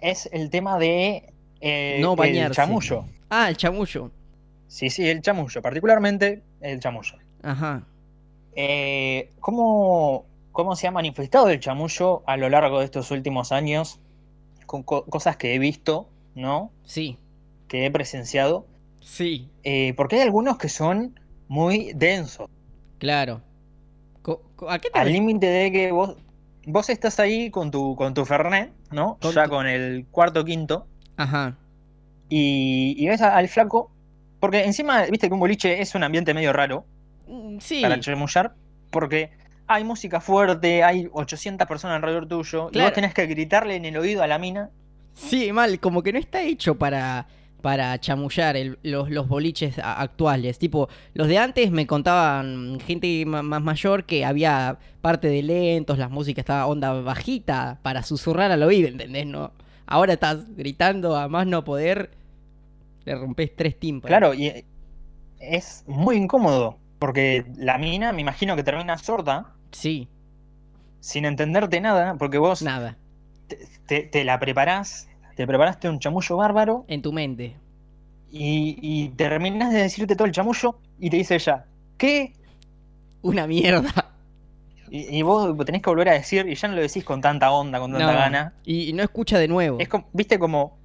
Es 0.01 0.29
el 0.33 0.51
tema 0.51 0.81
de 0.81 1.33
eh, 1.61 1.99
no 2.01 2.17
bañarse. 2.17 2.61
el 2.61 2.67
chamullo. 2.67 3.05
Ah, 3.31 3.49
el 3.51 3.57
chamullo. 3.57 4.11
Sí, 4.67 4.91
sí, 4.91 5.09
el 5.09 5.23
chamullo, 5.23 5.63
particularmente 5.63 6.43
el 6.61 6.81
chamullo. 6.81 7.15
Ajá. 7.45 7.85
Eh, 8.57 9.31
¿cómo, 9.39 10.25
¿Cómo 10.51 10.75
se 10.75 10.89
ha 10.89 10.91
manifestado 10.91 11.51
el 11.51 11.61
chamullo 11.61 12.25
a 12.27 12.37
lo 12.37 12.49
largo 12.49 12.81
de 12.81 12.87
estos 12.87 13.13
últimos 13.13 13.53
años? 13.53 14.01
Con 14.67 14.83
cosas 14.83 15.37
que 15.37 15.55
he 15.55 15.61
visto, 15.61 16.09
¿no? 16.35 16.73
Sí. 16.85 17.17
Que 17.69 17.87
he 17.87 17.93
presenciado. 17.93 18.67
Sí. 19.03 19.49
Eh, 19.65 19.95
porque 19.97 20.17
hay 20.17 20.23
algunos 20.23 20.59
que 20.59 20.69
son 20.69 21.19
muy 21.49 21.93
densos. 21.95 22.49
Claro. 22.99 23.43
¿A 24.69 24.79
qué 24.79 24.91
te 24.91 24.99
Al 24.99 25.13
límite 25.13 25.47
de 25.47 25.73
que 25.73 25.91
vos, 25.91 26.17
vos 26.67 26.89
estás 26.89 27.19
ahí 27.19 27.51
con 27.51 27.71
tu, 27.71 27.97
con 27.97 28.15
tu 28.15 28.25
Fernet, 28.25 28.73
¿no? 28.93 29.19
ya 29.21 29.49
con 29.49 29.67
el 29.67 30.07
cuarto 30.11 30.45
quinto. 30.45 30.87
Ajá. 31.17 31.57
Y, 32.29 32.95
y 32.97 33.09
ves 33.09 33.21
al 33.21 33.49
flaco 33.49 33.91
porque 34.43 34.65
encima, 34.65 35.05
viste 35.05 35.29
que 35.29 35.35
un 35.35 35.39
boliche 35.39 35.81
es 35.81 35.95
un 35.95 36.03
ambiente 36.03 36.35
medio 36.35 36.53
raro 36.53 36.85
mm, 37.29 37.59
sí. 37.61 37.81
para 37.81 38.01
chamullar, 38.01 38.57
porque 38.91 39.31
hay 39.69 39.85
música 39.85 40.21
fuerte, 40.21 40.83
hay 40.83 41.09
800 41.13 41.69
personas 41.69 41.95
alrededor 41.95 42.27
tuyo, 42.27 42.69
y 42.73 42.81
vos 42.81 42.93
tenés 42.93 43.15
que 43.15 43.25
gritarle 43.27 43.77
en 43.77 43.85
el 43.85 43.97
oído 43.97 44.21
a 44.21 44.27
la 44.27 44.41
mina. 44.41 44.71
Sí, 45.15 45.53
mal, 45.53 45.79
como 45.79 46.03
que 46.03 46.13
no 46.13 46.19
está 46.19 46.43
hecho 46.43 46.75
para, 46.75 47.29
para 47.63 47.99
chamullar 47.99 48.57
los, 48.83 49.11
los, 49.11 49.29
boliches 49.29 49.79
actuales. 49.79 50.59
Tipo, 50.59 50.89
los 51.15 51.29
de 51.29 51.39
antes 51.39 51.71
me 51.71 51.87
contaban 51.87 52.81
gente 52.81 53.25
más 53.25 53.63
mayor 53.63 54.05
que 54.05 54.25
había 54.25 54.79
parte 55.01 55.29
de 55.29 55.43
lentos, 55.43 55.99
las 55.99 56.11
músicas 56.11 56.43
estaba 56.43 56.67
onda 56.67 56.93
bajita 56.93 57.79
para 57.83 58.03
susurrar 58.03 58.51
al 58.51 58.63
oído, 58.63 58.89
¿entendés? 58.89 59.27
No, 59.27 59.53
ahora 59.87 60.15
estás 60.15 60.55
gritando 60.57 61.17
a 61.17 61.29
más 61.29 61.47
no 61.47 61.65
poder 61.65 62.11
le 63.05 63.15
rompes 63.15 63.55
tres 63.57 63.79
tímpanos. 63.79 64.09
Claro, 64.09 64.35
y 64.35 64.65
es 65.41 65.85
muy 65.87 66.17
incómodo. 66.17 66.79
Porque 66.99 67.45
la 67.57 67.79
mina, 67.79 68.13
me 68.13 68.21
imagino 68.21 68.55
que 68.55 68.63
termina 68.63 68.97
sorda. 68.97 69.55
Sí. 69.73 70.09
Sin 71.01 71.25
entenderte 71.25 71.81
nada, 71.81 72.15
porque 72.17 72.39
vos. 72.39 72.63
Nada. 72.63 72.97
Te, 73.87 74.25
la 74.25 74.39
preparás, 74.39 75.09
te 75.35 75.47
preparaste 75.47 75.89
un 75.89 75.99
chamullo 75.99 76.37
bárbaro. 76.37 76.85
En 76.89 77.03
tu 77.03 77.13
mente. 77.13 77.57
Y, 78.31 78.79
y 78.81 79.09
terminás 79.11 79.73
de 79.73 79.83
decirte 79.83 80.17
todo 80.17 80.27
el 80.27 80.33
chamullo 80.33 80.79
y 80.99 81.11
te 81.11 81.19
dice 81.19 81.35
ella, 81.35 81.67
¿qué? 81.99 82.33
Una 83.23 83.47
mierda. 83.47 84.13
Y, 84.95 85.23
vos 85.23 85.57
tenés 85.65 85.81
que 85.81 85.89
volver 85.89 86.11
a 86.11 86.13
decir, 86.13 86.47
y 86.47 86.55
ya 86.55 86.69
no 86.69 86.75
lo 86.75 86.83
decís 86.83 87.03
con 87.03 87.23
tanta 87.23 87.51
onda, 87.51 87.81
con 87.81 87.93
tanta 87.93 88.13
gana. 88.13 88.53
Y, 88.67 88.93
no 88.93 89.03
escucha 89.03 89.39
de 89.39 89.49
nuevo. 89.49 89.79
Es 89.81 89.89
como, 89.89 90.07
viste 90.13 90.39
como 90.39 90.77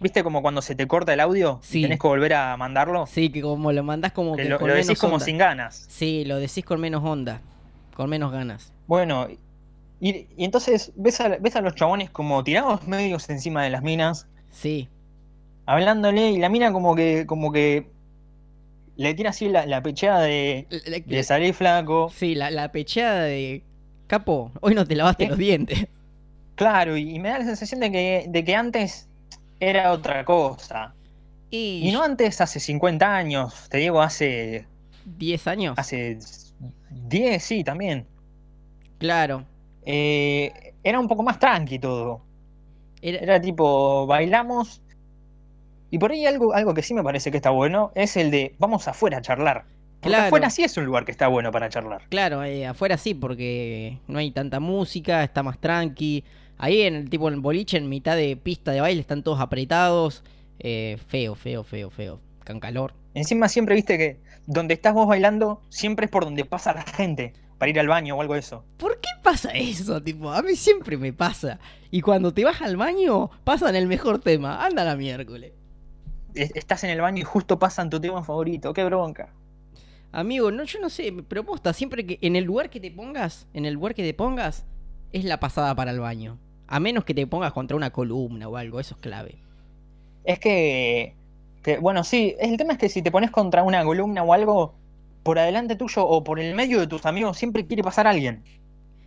¿Viste 0.00 0.22
como 0.22 0.42
cuando 0.42 0.62
se 0.62 0.74
te 0.76 0.86
corta 0.86 1.12
el 1.12 1.20
audio? 1.20 1.58
Sí. 1.62 1.80
Y 1.80 1.82
tenés 1.82 1.98
que 1.98 2.06
volver 2.06 2.34
a 2.34 2.56
mandarlo. 2.56 3.06
Sí, 3.06 3.30
que 3.30 3.42
como 3.42 3.72
lo 3.72 3.82
mandás 3.82 4.12
como 4.12 4.36
que, 4.36 4.44
lo, 4.44 4.58
decís 4.58 4.98
como 4.98 5.18
sin 5.18 5.38
ganas. 5.38 5.86
Sí, 5.88 6.24
lo 6.24 6.36
decís 6.36 6.64
con 6.64 6.80
menos 6.80 7.02
onda, 7.04 7.40
con 7.96 8.08
menos 8.08 8.30
ganas. 8.30 8.72
Bueno, 8.86 9.26
y, 10.00 10.26
entonces 10.36 10.92
ves 10.96 11.20
a, 11.20 11.28
ves 11.28 11.56
a 11.56 11.60
los 11.60 11.74
chabones 11.74 12.10
como 12.10 12.42
tirados 12.44 12.86
medios 12.86 13.28
encima 13.30 13.64
de 13.64 13.70
las 13.70 13.82
minas. 13.82 14.26
Sí. 14.50 14.88
Hablándole 15.66 16.30
y 16.30 16.38
la 16.38 16.48
mina 16.48 16.72
como 16.72 16.94
que, 16.94 17.26
como 17.26 17.52
que 17.52 17.86
le 18.96 19.14
tira 19.14 19.30
así 19.30 19.48
la, 19.48 19.66
la 19.66 19.82
pecheada 19.82 20.20
de, 20.22 20.66
de 21.06 21.22
salir 21.22 21.54
flaco. 21.54 22.10
Sí, 22.14 22.34
la, 22.34 22.50
la 22.50 22.72
pecheada 22.72 23.22
de 23.22 23.62
capo, 24.06 24.50
hoy 24.60 24.74
no 24.74 24.86
te 24.86 24.96
lavaste 24.96 25.28
los 25.28 25.38
dientes. 25.38 25.86
Claro, 26.56 26.96
y, 26.96 27.20
me 27.20 27.28
da 27.28 27.38
la 27.38 27.44
sensación 27.44 27.78
de 27.78 27.92
que, 27.92 28.24
de 28.28 28.44
que 28.44 28.56
antes 28.56 29.08
era 29.60 29.92
otra 29.92 30.24
cosa. 30.24 30.92
Y... 31.50 31.88
no 31.92 32.02
antes, 32.02 32.40
hace 32.40 32.58
50 32.58 33.14
años, 33.16 33.68
te 33.70 33.78
digo, 33.78 34.02
hace... 34.02 34.66
10 35.04 35.46
años. 35.46 35.74
Hace 35.78 36.18
10, 36.90 37.42
sí, 37.42 37.62
también. 37.62 38.06
Claro. 38.98 39.44
Eh, 39.90 40.74
era 40.84 41.00
un 41.00 41.08
poco 41.08 41.22
más 41.22 41.38
tranqui 41.38 41.78
todo. 41.78 42.20
Era... 43.00 43.40
tipo, 43.40 44.06
bailamos. 44.06 44.82
Y 45.90 45.98
por 45.98 46.12
ahí 46.12 46.26
algo, 46.26 46.52
algo 46.52 46.74
que 46.74 46.82
sí 46.82 46.92
me 46.92 47.02
parece 47.02 47.30
que 47.30 47.38
está 47.38 47.48
bueno 47.48 47.90
es 47.94 48.18
el 48.18 48.30
de 48.30 48.54
vamos 48.58 48.86
afuera 48.86 49.18
a 49.18 49.22
charlar. 49.22 49.64
Porque 50.00 50.10
claro. 50.10 50.26
afuera 50.26 50.50
sí 50.50 50.62
es 50.62 50.76
un 50.76 50.84
lugar 50.84 51.06
que 51.06 51.10
está 51.10 51.26
bueno 51.28 51.50
para 51.50 51.70
charlar. 51.70 52.02
Claro, 52.10 52.44
eh, 52.44 52.66
afuera 52.66 52.98
sí, 52.98 53.14
porque 53.14 53.98
no 54.06 54.18
hay 54.18 54.30
tanta 54.30 54.60
música, 54.60 55.24
está 55.24 55.42
más 55.42 55.58
tranqui. 55.58 56.22
Ahí 56.58 56.82
en 56.82 56.94
el 56.94 57.08
tipo 57.08 57.28
en 57.28 57.40
boliche, 57.40 57.78
en 57.78 57.88
mitad 57.88 58.14
de 58.14 58.36
pista 58.36 58.72
de 58.72 58.82
baile, 58.82 59.00
están 59.00 59.22
todos 59.22 59.40
apretados. 59.40 60.22
Eh, 60.58 60.98
feo, 61.06 61.34
feo, 61.34 61.64
feo, 61.64 61.88
feo. 61.88 62.20
Con 62.46 62.60
calor. 62.60 62.92
Encima 63.14 63.48
siempre 63.48 63.74
viste 63.74 63.96
que 63.96 64.18
donde 64.46 64.74
estás 64.74 64.92
vos 64.92 65.08
bailando, 65.08 65.62
siempre 65.70 66.04
es 66.06 66.10
por 66.10 66.24
donde 66.24 66.44
pasa 66.44 66.74
la 66.74 66.82
gente. 66.82 67.32
Para 67.58 67.70
ir 67.70 67.80
al 67.80 67.88
baño 67.88 68.16
o 68.16 68.20
algo 68.20 68.34
de 68.34 68.40
eso. 68.40 68.64
¿Por 68.76 69.00
qué 69.00 69.08
pasa 69.22 69.50
eso? 69.50 70.00
Tipo, 70.02 70.30
a 70.30 70.42
mí 70.42 70.54
siempre 70.54 70.96
me 70.96 71.12
pasa. 71.12 71.58
Y 71.90 72.00
cuando 72.00 72.32
te 72.32 72.44
vas 72.44 72.62
al 72.62 72.76
baño, 72.76 73.30
pasan 73.44 73.74
el 73.74 73.88
mejor 73.88 74.20
tema. 74.20 74.64
Anda 74.64 74.84
la 74.84 74.96
miércoles. 74.96 75.52
Estás 76.34 76.84
en 76.84 76.90
el 76.90 77.00
baño 77.00 77.20
y 77.20 77.24
justo 77.24 77.58
pasan 77.58 77.90
tu 77.90 78.00
tema 78.00 78.22
favorito. 78.22 78.72
Qué 78.72 78.84
bronca. 78.84 79.34
Amigo, 80.12 80.50
no, 80.50 80.64
yo 80.64 80.80
no 80.80 80.88
sé, 80.88 81.12
propuesta, 81.12 81.74
siempre 81.74 82.06
que 82.06 82.18
en 82.22 82.34
el 82.34 82.44
lugar 82.44 82.70
que 82.70 82.80
te 82.80 82.90
pongas, 82.90 83.46
en 83.52 83.66
el 83.66 83.74
lugar 83.74 83.94
que 83.94 84.02
te 84.02 84.14
pongas, 84.14 84.64
es 85.12 85.24
la 85.24 85.38
pasada 85.38 85.74
para 85.74 85.90
el 85.90 86.00
baño. 86.00 86.38
A 86.66 86.80
menos 86.80 87.04
que 87.04 87.12
te 87.12 87.26
pongas 87.26 87.52
contra 87.52 87.76
una 87.76 87.90
columna 87.90 88.48
o 88.48 88.56
algo, 88.56 88.80
eso 88.80 88.94
es 88.94 89.00
clave. 89.02 89.36
Es 90.24 90.38
que, 90.38 91.14
bueno, 91.80 92.04
sí, 92.04 92.36
el 92.38 92.56
tema 92.56 92.74
es 92.74 92.78
que 92.78 92.88
si 92.88 93.02
te 93.02 93.10
pones 93.10 93.30
contra 93.30 93.62
una 93.62 93.84
columna 93.84 94.22
o 94.22 94.32
algo, 94.32 94.74
por 95.28 95.38
adelante 95.38 95.76
tuyo 95.76 96.08
o 96.08 96.24
por 96.24 96.40
el 96.40 96.54
medio 96.54 96.80
de 96.80 96.86
tus 96.86 97.04
amigos 97.04 97.36
siempre 97.36 97.66
quiere 97.66 97.82
pasar 97.82 98.06
alguien. 98.06 98.44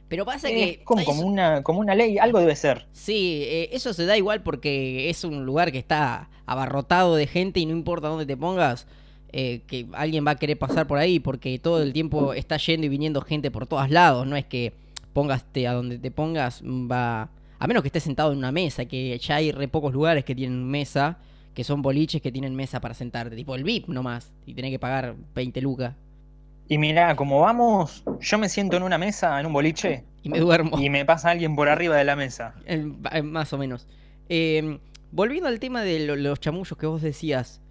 Pero 0.08 0.24
pasa 0.24 0.50
que. 0.50 0.80
Como, 0.84 1.04
como, 1.04 1.24
una, 1.24 1.64
como 1.64 1.80
una 1.80 1.96
ley, 1.96 2.20
algo 2.20 2.38
debe 2.38 2.56
ser. 2.56 2.86
Sí, 2.92 3.42
eh, 3.48 3.70
eso 3.72 3.92
se 3.92 4.06
da 4.06 4.16
igual 4.16 4.44
porque 4.44 5.10
es 5.10 5.24
un 5.24 5.48
lugar 5.48 5.72
que 5.72 5.80
está 5.80 6.30
abarrotado 6.46 7.16
de 7.16 7.26
gente 7.26 7.60
y 7.60 7.66
no 7.66 7.72
importa 7.72 8.08
dónde 8.08 8.28
te 8.28 8.38
pongas, 8.38 8.86
eh, 9.32 9.62
que 9.66 9.88
alguien 9.94 10.24
va 10.24 10.32
a 10.32 10.36
querer 10.36 10.60
pasar 10.60 10.86
por 10.86 11.00
ahí 11.00 11.20
porque 11.20 11.58
todo 11.58 11.82
el 11.82 11.92
tiempo 11.92 12.36
está 12.36 12.58
yendo 12.58 12.86
y 12.86 12.90
viniendo 12.90 13.22
gente 13.22 13.50
por 13.50 13.66
todos 13.66 13.90
lados. 13.90 14.28
No 14.28 14.36
es 14.36 14.46
que 14.46 14.74
pongaste 15.14 15.68
a 15.68 15.74
donde 15.74 15.98
te 15.98 16.12
pongas, 16.12 16.62
va 16.64 17.32
a 17.58 17.66
menos 17.66 17.82
que 17.82 17.88
estés 17.88 18.04
sentado 18.04 18.32
en 18.32 18.38
una 18.38 18.52
mesa, 18.52 18.86
que 18.86 19.18
ya 19.18 19.38
hay 19.38 19.52
re 19.52 19.68
pocos 19.68 19.92
lugares 19.92 20.24
que 20.24 20.36
tienen 20.36 20.70
mesa, 20.70 21.18
que 21.56 21.64
son 21.64 21.82
boliches 21.82 22.22
que 22.22 22.32
tienen 22.32 22.56
mesa 22.56 22.80
para 22.80 22.94
sentarte, 22.94 23.36
tipo 23.36 23.56
el 23.56 23.64
VIP 23.64 23.88
nomás, 23.88 24.32
y 24.46 24.54
tenés 24.54 24.70
que 24.70 24.78
pagar 24.78 25.16
20 25.34 25.62
lucas. 25.62 25.96
Y 26.72 26.78
mira, 26.78 27.18
como 27.18 27.42
vamos, 27.42 28.02
yo 28.22 28.38
me 28.38 28.48
siento 28.48 28.78
en 28.78 28.84
una 28.84 28.98
mesa, 28.98 29.38
en 29.42 29.46
un 29.46 29.52
boliche. 29.52 30.06
Y 30.24 30.30
me 30.30 30.40
duermo. 30.40 30.80
Y 30.80 30.90
me 30.90 31.04
pasa 31.04 31.32
alguien 31.32 31.54
por 31.54 31.68
arriba 31.68 31.98
de 31.98 32.06
la 32.06 32.16
mesa. 32.16 32.56
más 33.26 33.52
o 33.52 33.58
menos. 33.58 33.90
Em, 34.30 34.80
volviendo 35.12 35.50
al 35.50 35.60
tema 35.60 35.84
de 35.84 36.16
los 36.16 36.40
chamullos 36.40 36.78
que 36.78 36.88
vos 36.88 37.02
decías. 37.02 37.62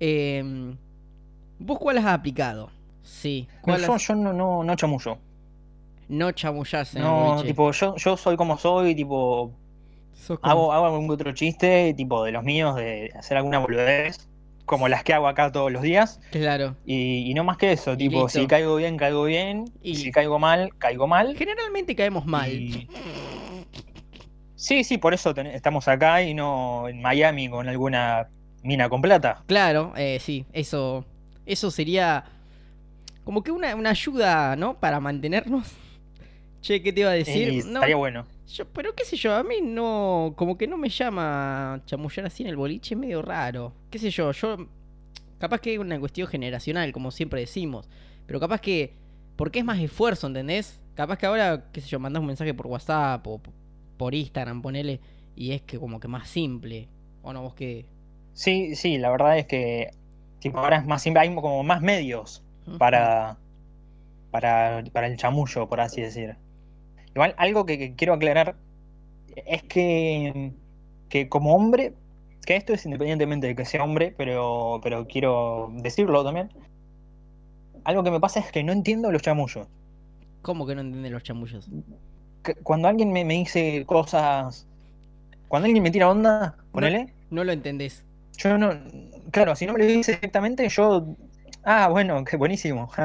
Em, 0.00 0.76
¿Vos 1.60 1.78
cuál 1.78 1.96
has 1.96 2.04
aplicado? 2.04 2.70
Sí. 3.02 3.48
yo, 3.66 3.96
yo 3.96 4.14
no, 4.16 4.34
no, 4.34 4.62
no 4.62 4.76
chamullo 4.76 5.18
no 6.10 6.30
chamullarse. 6.32 7.00
No, 7.00 7.42
tipo, 7.42 7.72
yo, 7.72 7.96
yo 7.96 8.18
soy 8.18 8.36
como 8.36 8.58
soy, 8.58 8.94
tipo. 8.94 9.50
Hago, 10.42 10.74
hago 10.74 10.84
algún 10.84 11.10
otro 11.10 11.32
chiste, 11.32 11.94
tipo 11.96 12.22
de 12.22 12.32
los 12.32 12.44
míos, 12.44 12.76
de 12.76 13.10
hacer 13.16 13.38
alguna 13.38 13.60
boludez, 13.60 14.28
como 14.64 14.88
las 14.88 15.04
que 15.04 15.12
hago 15.12 15.28
acá 15.28 15.52
todos 15.52 15.70
los 15.72 15.82
días. 15.82 16.20
Claro. 16.30 16.76
Y, 16.84 17.32
no 17.34 17.44
más 17.44 17.56
que 17.56 17.72
eso, 17.72 17.96
tipo, 17.96 18.28
si 18.28 18.46
caigo 18.46 18.76
bien, 18.76 18.96
caigo 18.96 19.24
bien. 19.24 19.64
Y 19.82 19.96
si 19.96 20.10
caigo 20.10 20.38
mal, 20.38 20.70
caigo 20.78 21.06
mal. 21.06 21.36
Generalmente 21.36 21.94
caemos 21.94 22.26
mal. 22.26 22.86
Sí, 24.54 24.84
sí, 24.84 24.98
por 24.98 25.12
eso 25.12 25.34
estamos 25.36 25.88
acá 25.88 26.22
y 26.22 26.34
no 26.34 26.88
en 26.88 27.02
Miami 27.02 27.48
con 27.48 27.68
alguna 27.68 28.28
mina 28.62 28.88
con 28.88 29.02
plata. 29.02 29.42
Claro, 29.46 29.92
eh, 29.96 30.18
sí, 30.20 30.46
eso, 30.52 31.04
eso 31.46 31.70
sería 31.70 32.24
como 33.24 33.42
que 33.42 33.50
una, 33.50 33.74
una 33.74 33.90
ayuda, 33.90 34.54
¿no? 34.56 34.78
Para 34.78 35.00
mantenernos. 35.00 35.68
Che, 36.60 36.80
¿qué 36.80 36.92
te 36.92 37.00
iba 37.00 37.10
a 37.10 37.14
decir? 37.14 37.48
estaría 37.48 37.96
bueno. 37.96 38.24
Yo, 38.46 38.66
pero 38.66 38.94
qué 38.94 39.04
sé 39.04 39.16
yo, 39.16 39.34
a 39.34 39.42
mí 39.42 39.56
no, 39.62 40.34
como 40.36 40.58
que 40.58 40.66
no 40.66 40.76
me 40.76 40.88
llama 40.88 41.80
chamullar 41.86 42.26
así 42.26 42.42
en 42.42 42.48
el 42.48 42.56
boliche, 42.56 42.96
medio 42.96 43.22
raro. 43.22 43.72
Qué 43.90 43.98
sé 43.98 44.10
yo, 44.10 44.32
yo, 44.32 44.68
capaz 45.38 45.60
que 45.60 45.74
es 45.74 45.78
una 45.78 45.98
cuestión 45.98 46.28
generacional, 46.28 46.92
como 46.92 47.10
siempre 47.10 47.40
decimos, 47.40 47.88
pero 48.26 48.40
capaz 48.40 48.60
que, 48.60 48.94
porque 49.36 49.60
es 49.60 49.64
más 49.64 49.80
esfuerzo, 49.80 50.26
¿entendés? 50.26 50.80
Capaz 50.94 51.18
que 51.18 51.26
ahora, 51.26 51.70
qué 51.72 51.80
sé 51.80 51.88
yo, 51.88 51.98
mandás 51.98 52.20
un 52.20 52.26
mensaje 52.26 52.52
por 52.52 52.66
WhatsApp 52.66 53.26
o 53.26 53.40
por 53.96 54.14
Instagram, 54.14 54.60
ponele, 54.60 55.00
y 55.34 55.52
es 55.52 55.62
que 55.62 55.78
como 55.78 55.98
que 56.00 56.08
más 56.08 56.28
simple, 56.28 56.88
¿o 57.22 57.32
no? 57.32 57.42
¿Vos 57.42 57.54
qué? 57.54 57.86
Sí, 58.34 58.76
sí, 58.76 58.98
la 58.98 59.10
verdad 59.10 59.38
es 59.38 59.46
que 59.46 59.90
tipo, 60.42 60.58
ahora 60.58 60.78
es 60.78 60.86
más 60.86 61.02
simple, 61.02 61.20
hay 61.20 61.34
como 61.34 61.62
más 61.62 61.80
medios 61.80 62.42
para, 62.78 63.38
para, 64.30 64.82
para 64.92 65.06
el 65.06 65.16
chamullo, 65.16 65.68
por 65.68 65.80
así 65.80 66.00
decir. 66.02 66.36
Igual, 67.14 67.34
algo 67.36 67.66
que, 67.66 67.94
quiero 67.94 68.14
aclarar 68.14 68.56
es 69.46 69.62
que, 69.64 70.52
que 71.08 71.28
como 71.28 71.54
hombre, 71.54 71.94
que 72.44 72.56
esto 72.56 72.72
es 72.72 72.84
independientemente 72.84 73.46
de 73.46 73.54
que 73.54 73.64
sea 73.64 73.84
hombre, 73.84 74.14
pero, 74.16 74.80
pero 74.82 75.06
quiero 75.06 75.70
decirlo 75.76 76.24
también. 76.24 76.50
Algo 77.84 78.02
que 78.02 78.10
me 78.10 78.20
pasa 78.20 78.40
es 78.40 78.50
que 78.50 78.62
no 78.62 78.72
entiendo 78.72 79.10
los 79.10 79.22
chamullos. 79.22 79.68
¿Cómo 80.42 80.66
que 80.66 80.74
no 80.74 80.80
entienden 80.80 81.12
los 81.12 81.22
chamullos? 81.22 81.68
cuando 82.64 82.88
alguien 82.88 83.12
me, 83.12 83.24
dice 83.24 83.84
cosas. 83.86 84.66
Cuando 85.48 85.66
alguien 85.66 85.82
me 85.82 85.90
tira 85.90 86.10
onda, 86.10 86.56
ponele. 86.72 87.12
No, 87.30 87.44
lo 87.44 87.52
entendés. 87.52 88.04
Yo 88.36 88.58
no. 88.58 88.72
Claro, 89.30 89.54
si 89.54 89.66
no 89.66 89.74
me 89.74 89.78
lo 89.80 89.86
dice 89.86 90.14
directamente, 90.14 90.68
yo. 90.68 91.14
Ah, 91.64 91.88
bueno, 91.88 92.24
qué 92.24 92.36
buenísimo. 92.36 92.90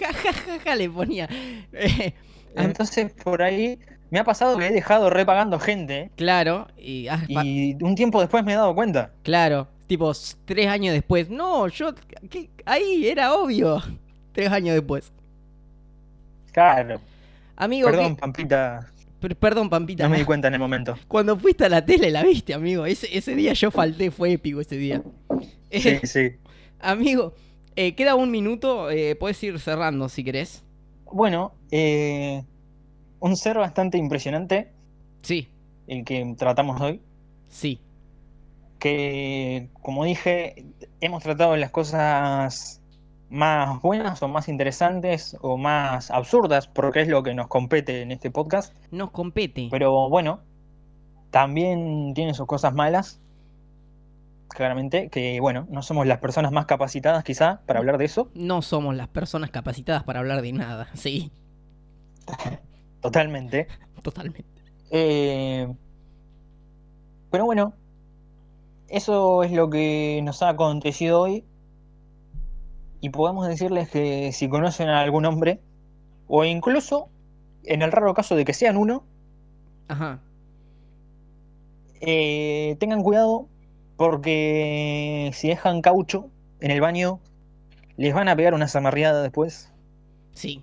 Ja, 0.64 0.74
le 0.74 0.90
ponía. 0.90 1.28
Entonces, 2.56 3.12
por 3.12 3.42
ahí 3.42 3.78
me 4.10 4.18
ha 4.18 4.24
pasado 4.24 4.56
que 4.58 4.66
he 4.66 4.72
dejado 4.72 5.10
repagando 5.10 5.58
gente. 5.58 6.10
Claro, 6.16 6.68
y, 6.78 7.08
y 7.28 7.76
un 7.82 7.94
tiempo 7.94 8.20
después 8.20 8.44
me 8.44 8.52
he 8.52 8.56
dado 8.56 8.74
cuenta. 8.74 9.12
Claro, 9.22 9.68
tipo 9.86 10.12
tres 10.44 10.68
años 10.68 10.94
después. 10.94 11.28
No, 11.28 11.68
yo. 11.68 11.94
Ahí 12.64 13.06
era 13.08 13.34
obvio. 13.34 13.82
Tres 14.32 14.52
años 14.52 14.74
después. 14.74 15.10
Claro. 16.52 17.00
Amigo. 17.56 17.88
Perdón, 17.90 18.16
Pampita. 18.16 18.86
perdón, 19.40 19.70
Pampita. 19.70 20.04
No 20.04 20.10
me 20.10 20.18
di 20.18 20.24
cuenta 20.26 20.48
en 20.48 20.54
el 20.54 20.60
momento. 20.60 20.98
Cuando 21.08 21.38
fuiste 21.38 21.64
a 21.64 21.68
la 21.70 21.84
tele 21.84 22.10
la 22.10 22.22
viste, 22.22 22.52
amigo. 22.52 22.84
Ese, 22.84 23.16
ese 23.16 23.34
día 23.34 23.54
yo 23.54 23.70
falté, 23.70 24.10
fue 24.10 24.32
épico 24.32 24.60
ese 24.60 24.76
día. 24.76 25.02
Sí, 25.70 25.98
sí. 26.02 26.32
Amigo, 26.80 27.34
eh, 27.76 27.94
queda 27.94 28.14
un 28.14 28.30
minuto, 28.30 28.90
eh, 28.90 29.16
puedes 29.16 29.42
ir 29.42 29.58
cerrando 29.58 30.10
si 30.10 30.22
querés. 30.22 30.65
Bueno, 31.16 31.54
eh, 31.70 32.44
un 33.20 33.36
ser 33.38 33.56
bastante 33.56 33.96
impresionante. 33.96 34.74
Sí. 35.22 35.48
El 35.86 36.04
que 36.04 36.34
tratamos 36.36 36.78
hoy. 36.78 37.00
Sí. 37.48 37.80
Que, 38.78 39.70
como 39.80 40.04
dije, 40.04 40.66
hemos 41.00 41.22
tratado 41.22 41.56
las 41.56 41.70
cosas 41.70 42.82
más 43.30 43.80
buenas 43.80 44.22
o 44.22 44.28
más 44.28 44.46
interesantes 44.50 45.38
o 45.40 45.56
más 45.56 46.10
absurdas, 46.10 46.68
porque 46.68 47.00
es 47.00 47.08
lo 47.08 47.22
que 47.22 47.32
nos 47.32 47.48
compete 47.48 48.02
en 48.02 48.12
este 48.12 48.30
podcast. 48.30 48.76
Nos 48.90 49.10
compete. 49.10 49.68
Pero 49.70 50.10
bueno, 50.10 50.40
también 51.30 52.12
tiene 52.12 52.34
sus 52.34 52.44
cosas 52.44 52.74
malas 52.74 53.22
claramente, 54.48 55.08
que 55.10 55.40
bueno, 55.40 55.66
no 55.70 55.82
somos 55.82 56.06
las 56.06 56.18
personas 56.18 56.52
más 56.52 56.66
capacitadas 56.66 57.24
quizá 57.24 57.62
para 57.66 57.78
hablar 57.80 57.98
de 57.98 58.06
eso. 58.06 58.30
No 58.34 58.62
somos 58.62 58.94
las 58.94 59.08
personas 59.08 59.50
capacitadas 59.50 60.04
para 60.04 60.20
hablar 60.20 60.42
de 60.42 60.52
nada, 60.52 60.88
sí. 60.94 61.32
Totalmente. 63.00 63.68
Totalmente. 64.02 64.44
Eh, 64.90 65.68
pero 67.30 67.44
bueno, 67.44 67.74
eso 68.88 69.42
es 69.42 69.52
lo 69.52 69.68
que 69.70 70.20
nos 70.24 70.42
ha 70.42 70.50
acontecido 70.50 71.20
hoy. 71.20 71.44
Y 73.00 73.10
podemos 73.10 73.46
decirles 73.46 73.90
que 73.90 74.32
si 74.32 74.48
conocen 74.48 74.88
a 74.88 75.00
algún 75.00 75.26
hombre, 75.26 75.60
o 76.28 76.44
incluso 76.44 77.08
en 77.64 77.82
el 77.82 77.92
raro 77.92 78.14
caso 78.14 78.36
de 78.36 78.44
que 78.44 78.54
sean 78.54 78.76
uno, 78.76 79.04
Ajá. 79.88 80.20
Eh, 82.00 82.76
tengan 82.78 83.02
cuidado 83.02 83.48
porque 83.96 85.30
si 85.32 85.48
dejan 85.48 85.80
caucho 85.80 86.30
en 86.60 86.70
el 86.70 86.80
baño, 86.80 87.20
les 87.96 88.14
van 88.14 88.28
a 88.28 88.36
pegar 88.36 88.54
una 88.54 88.68
zamarriada 88.68 89.22
después. 89.22 89.72
Sí. 90.32 90.62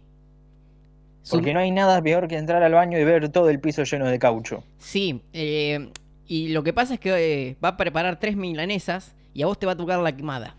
Porque 1.29 1.53
no 1.53 1.59
hay 1.59 1.71
nada 1.71 2.01
peor 2.01 2.27
que 2.27 2.37
entrar 2.37 2.61
al 2.63 2.73
baño 2.73 2.99
y 2.99 3.03
ver 3.03 3.29
todo 3.29 3.49
el 3.49 3.59
piso 3.59 3.83
lleno 3.83 4.07
de 4.07 4.19
caucho. 4.19 4.63
Sí, 4.77 5.21
eh, 5.31 5.89
y 6.27 6.49
lo 6.49 6.63
que 6.63 6.73
pasa 6.73 6.95
es 6.95 6.99
que 6.99 7.11
eh, 7.49 7.57
va 7.63 7.69
a 7.69 7.77
preparar 7.77 8.19
tres 8.19 8.35
milanesas 8.35 9.15
y 9.33 9.41
a 9.41 9.47
vos 9.47 9.57
te 9.57 9.65
va 9.65 9.71
a 9.71 9.77
tocar 9.77 9.99
la 9.99 10.15
quemada. 10.15 10.55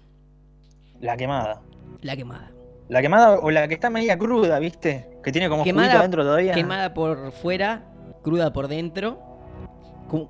La 1.00 1.16
quemada. 1.16 1.60
La 2.00 2.16
quemada. 2.16 2.50
La 2.88 3.02
quemada 3.02 3.38
o 3.38 3.50
la 3.50 3.68
que 3.68 3.74
está 3.74 3.90
media 3.90 4.18
cruda, 4.18 4.58
¿viste? 4.58 5.08
Que 5.22 5.32
tiene 5.32 5.48
como 5.48 5.64
quemada, 5.64 5.98
adentro 5.98 6.22
todavía. 6.22 6.54
Quemada 6.54 6.94
por 6.94 7.32
fuera, 7.32 7.84
cruda 8.22 8.52
por 8.52 8.68
dentro 8.68 9.18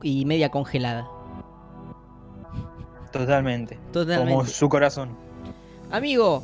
y 0.03 0.25
media 0.25 0.51
congelada. 0.51 1.09
Totalmente. 3.14 3.79
Como 3.92 4.44
su 4.46 4.68
corazón. 4.68 5.16
Amigo, 5.90 6.42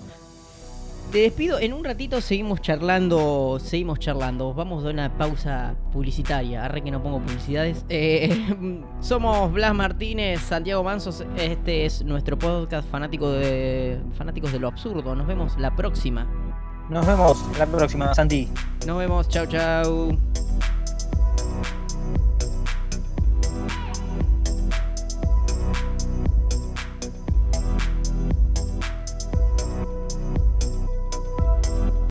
te 1.11 1.19
despido. 1.19 1.59
En 1.59 1.73
un 1.73 1.85
ratito 1.85 2.21
seguimos 2.21 2.61
charlando. 2.61 3.59
Seguimos 3.61 3.99
charlando. 3.99 4.55
Vamos 4.55 4.85
a 4.85 4.91
una 4.91 5.17
pausa 5.19 5.75
publicitaria. 5.93 6.65
Arre 6.65 6.83
que 6.83 6.91
no 6.91 7.03
pongo 7.03 7.19
publicidades. 7.19 7.85
Eh, 7.89 8.55
somos 9.01 9.53
Blas 9.53 9.75
Martínez, 9.75 10.41
Santiago 10.41 10.85
Mansos. 10.85 11.25
Este 11.37 11.85
es 11.85 12.05
nuestro 12.05 12.39
podcast 12.39 12.89
fanático 12.89 13.31
de. 13.33 13.99
fanáticos 14.17 14.53
de 14.53 14.61
lo 14.61 14.69
absurdo. 14.69 15.15
Nos 15.17 15.27
vemos 15.27 15.59
la 15.59 15.75
próxima. 15.75 16.27
Nos 16.89 17.07
vemos 17.07 17.39
la 17.59 17.67
próxima, 17.67 18.15
Santi. 18.15 18.49
Nos 18.87 18.99
vemos. 18.99 19.29
Chau, 19.29 19.47
chau. 19.47 20.17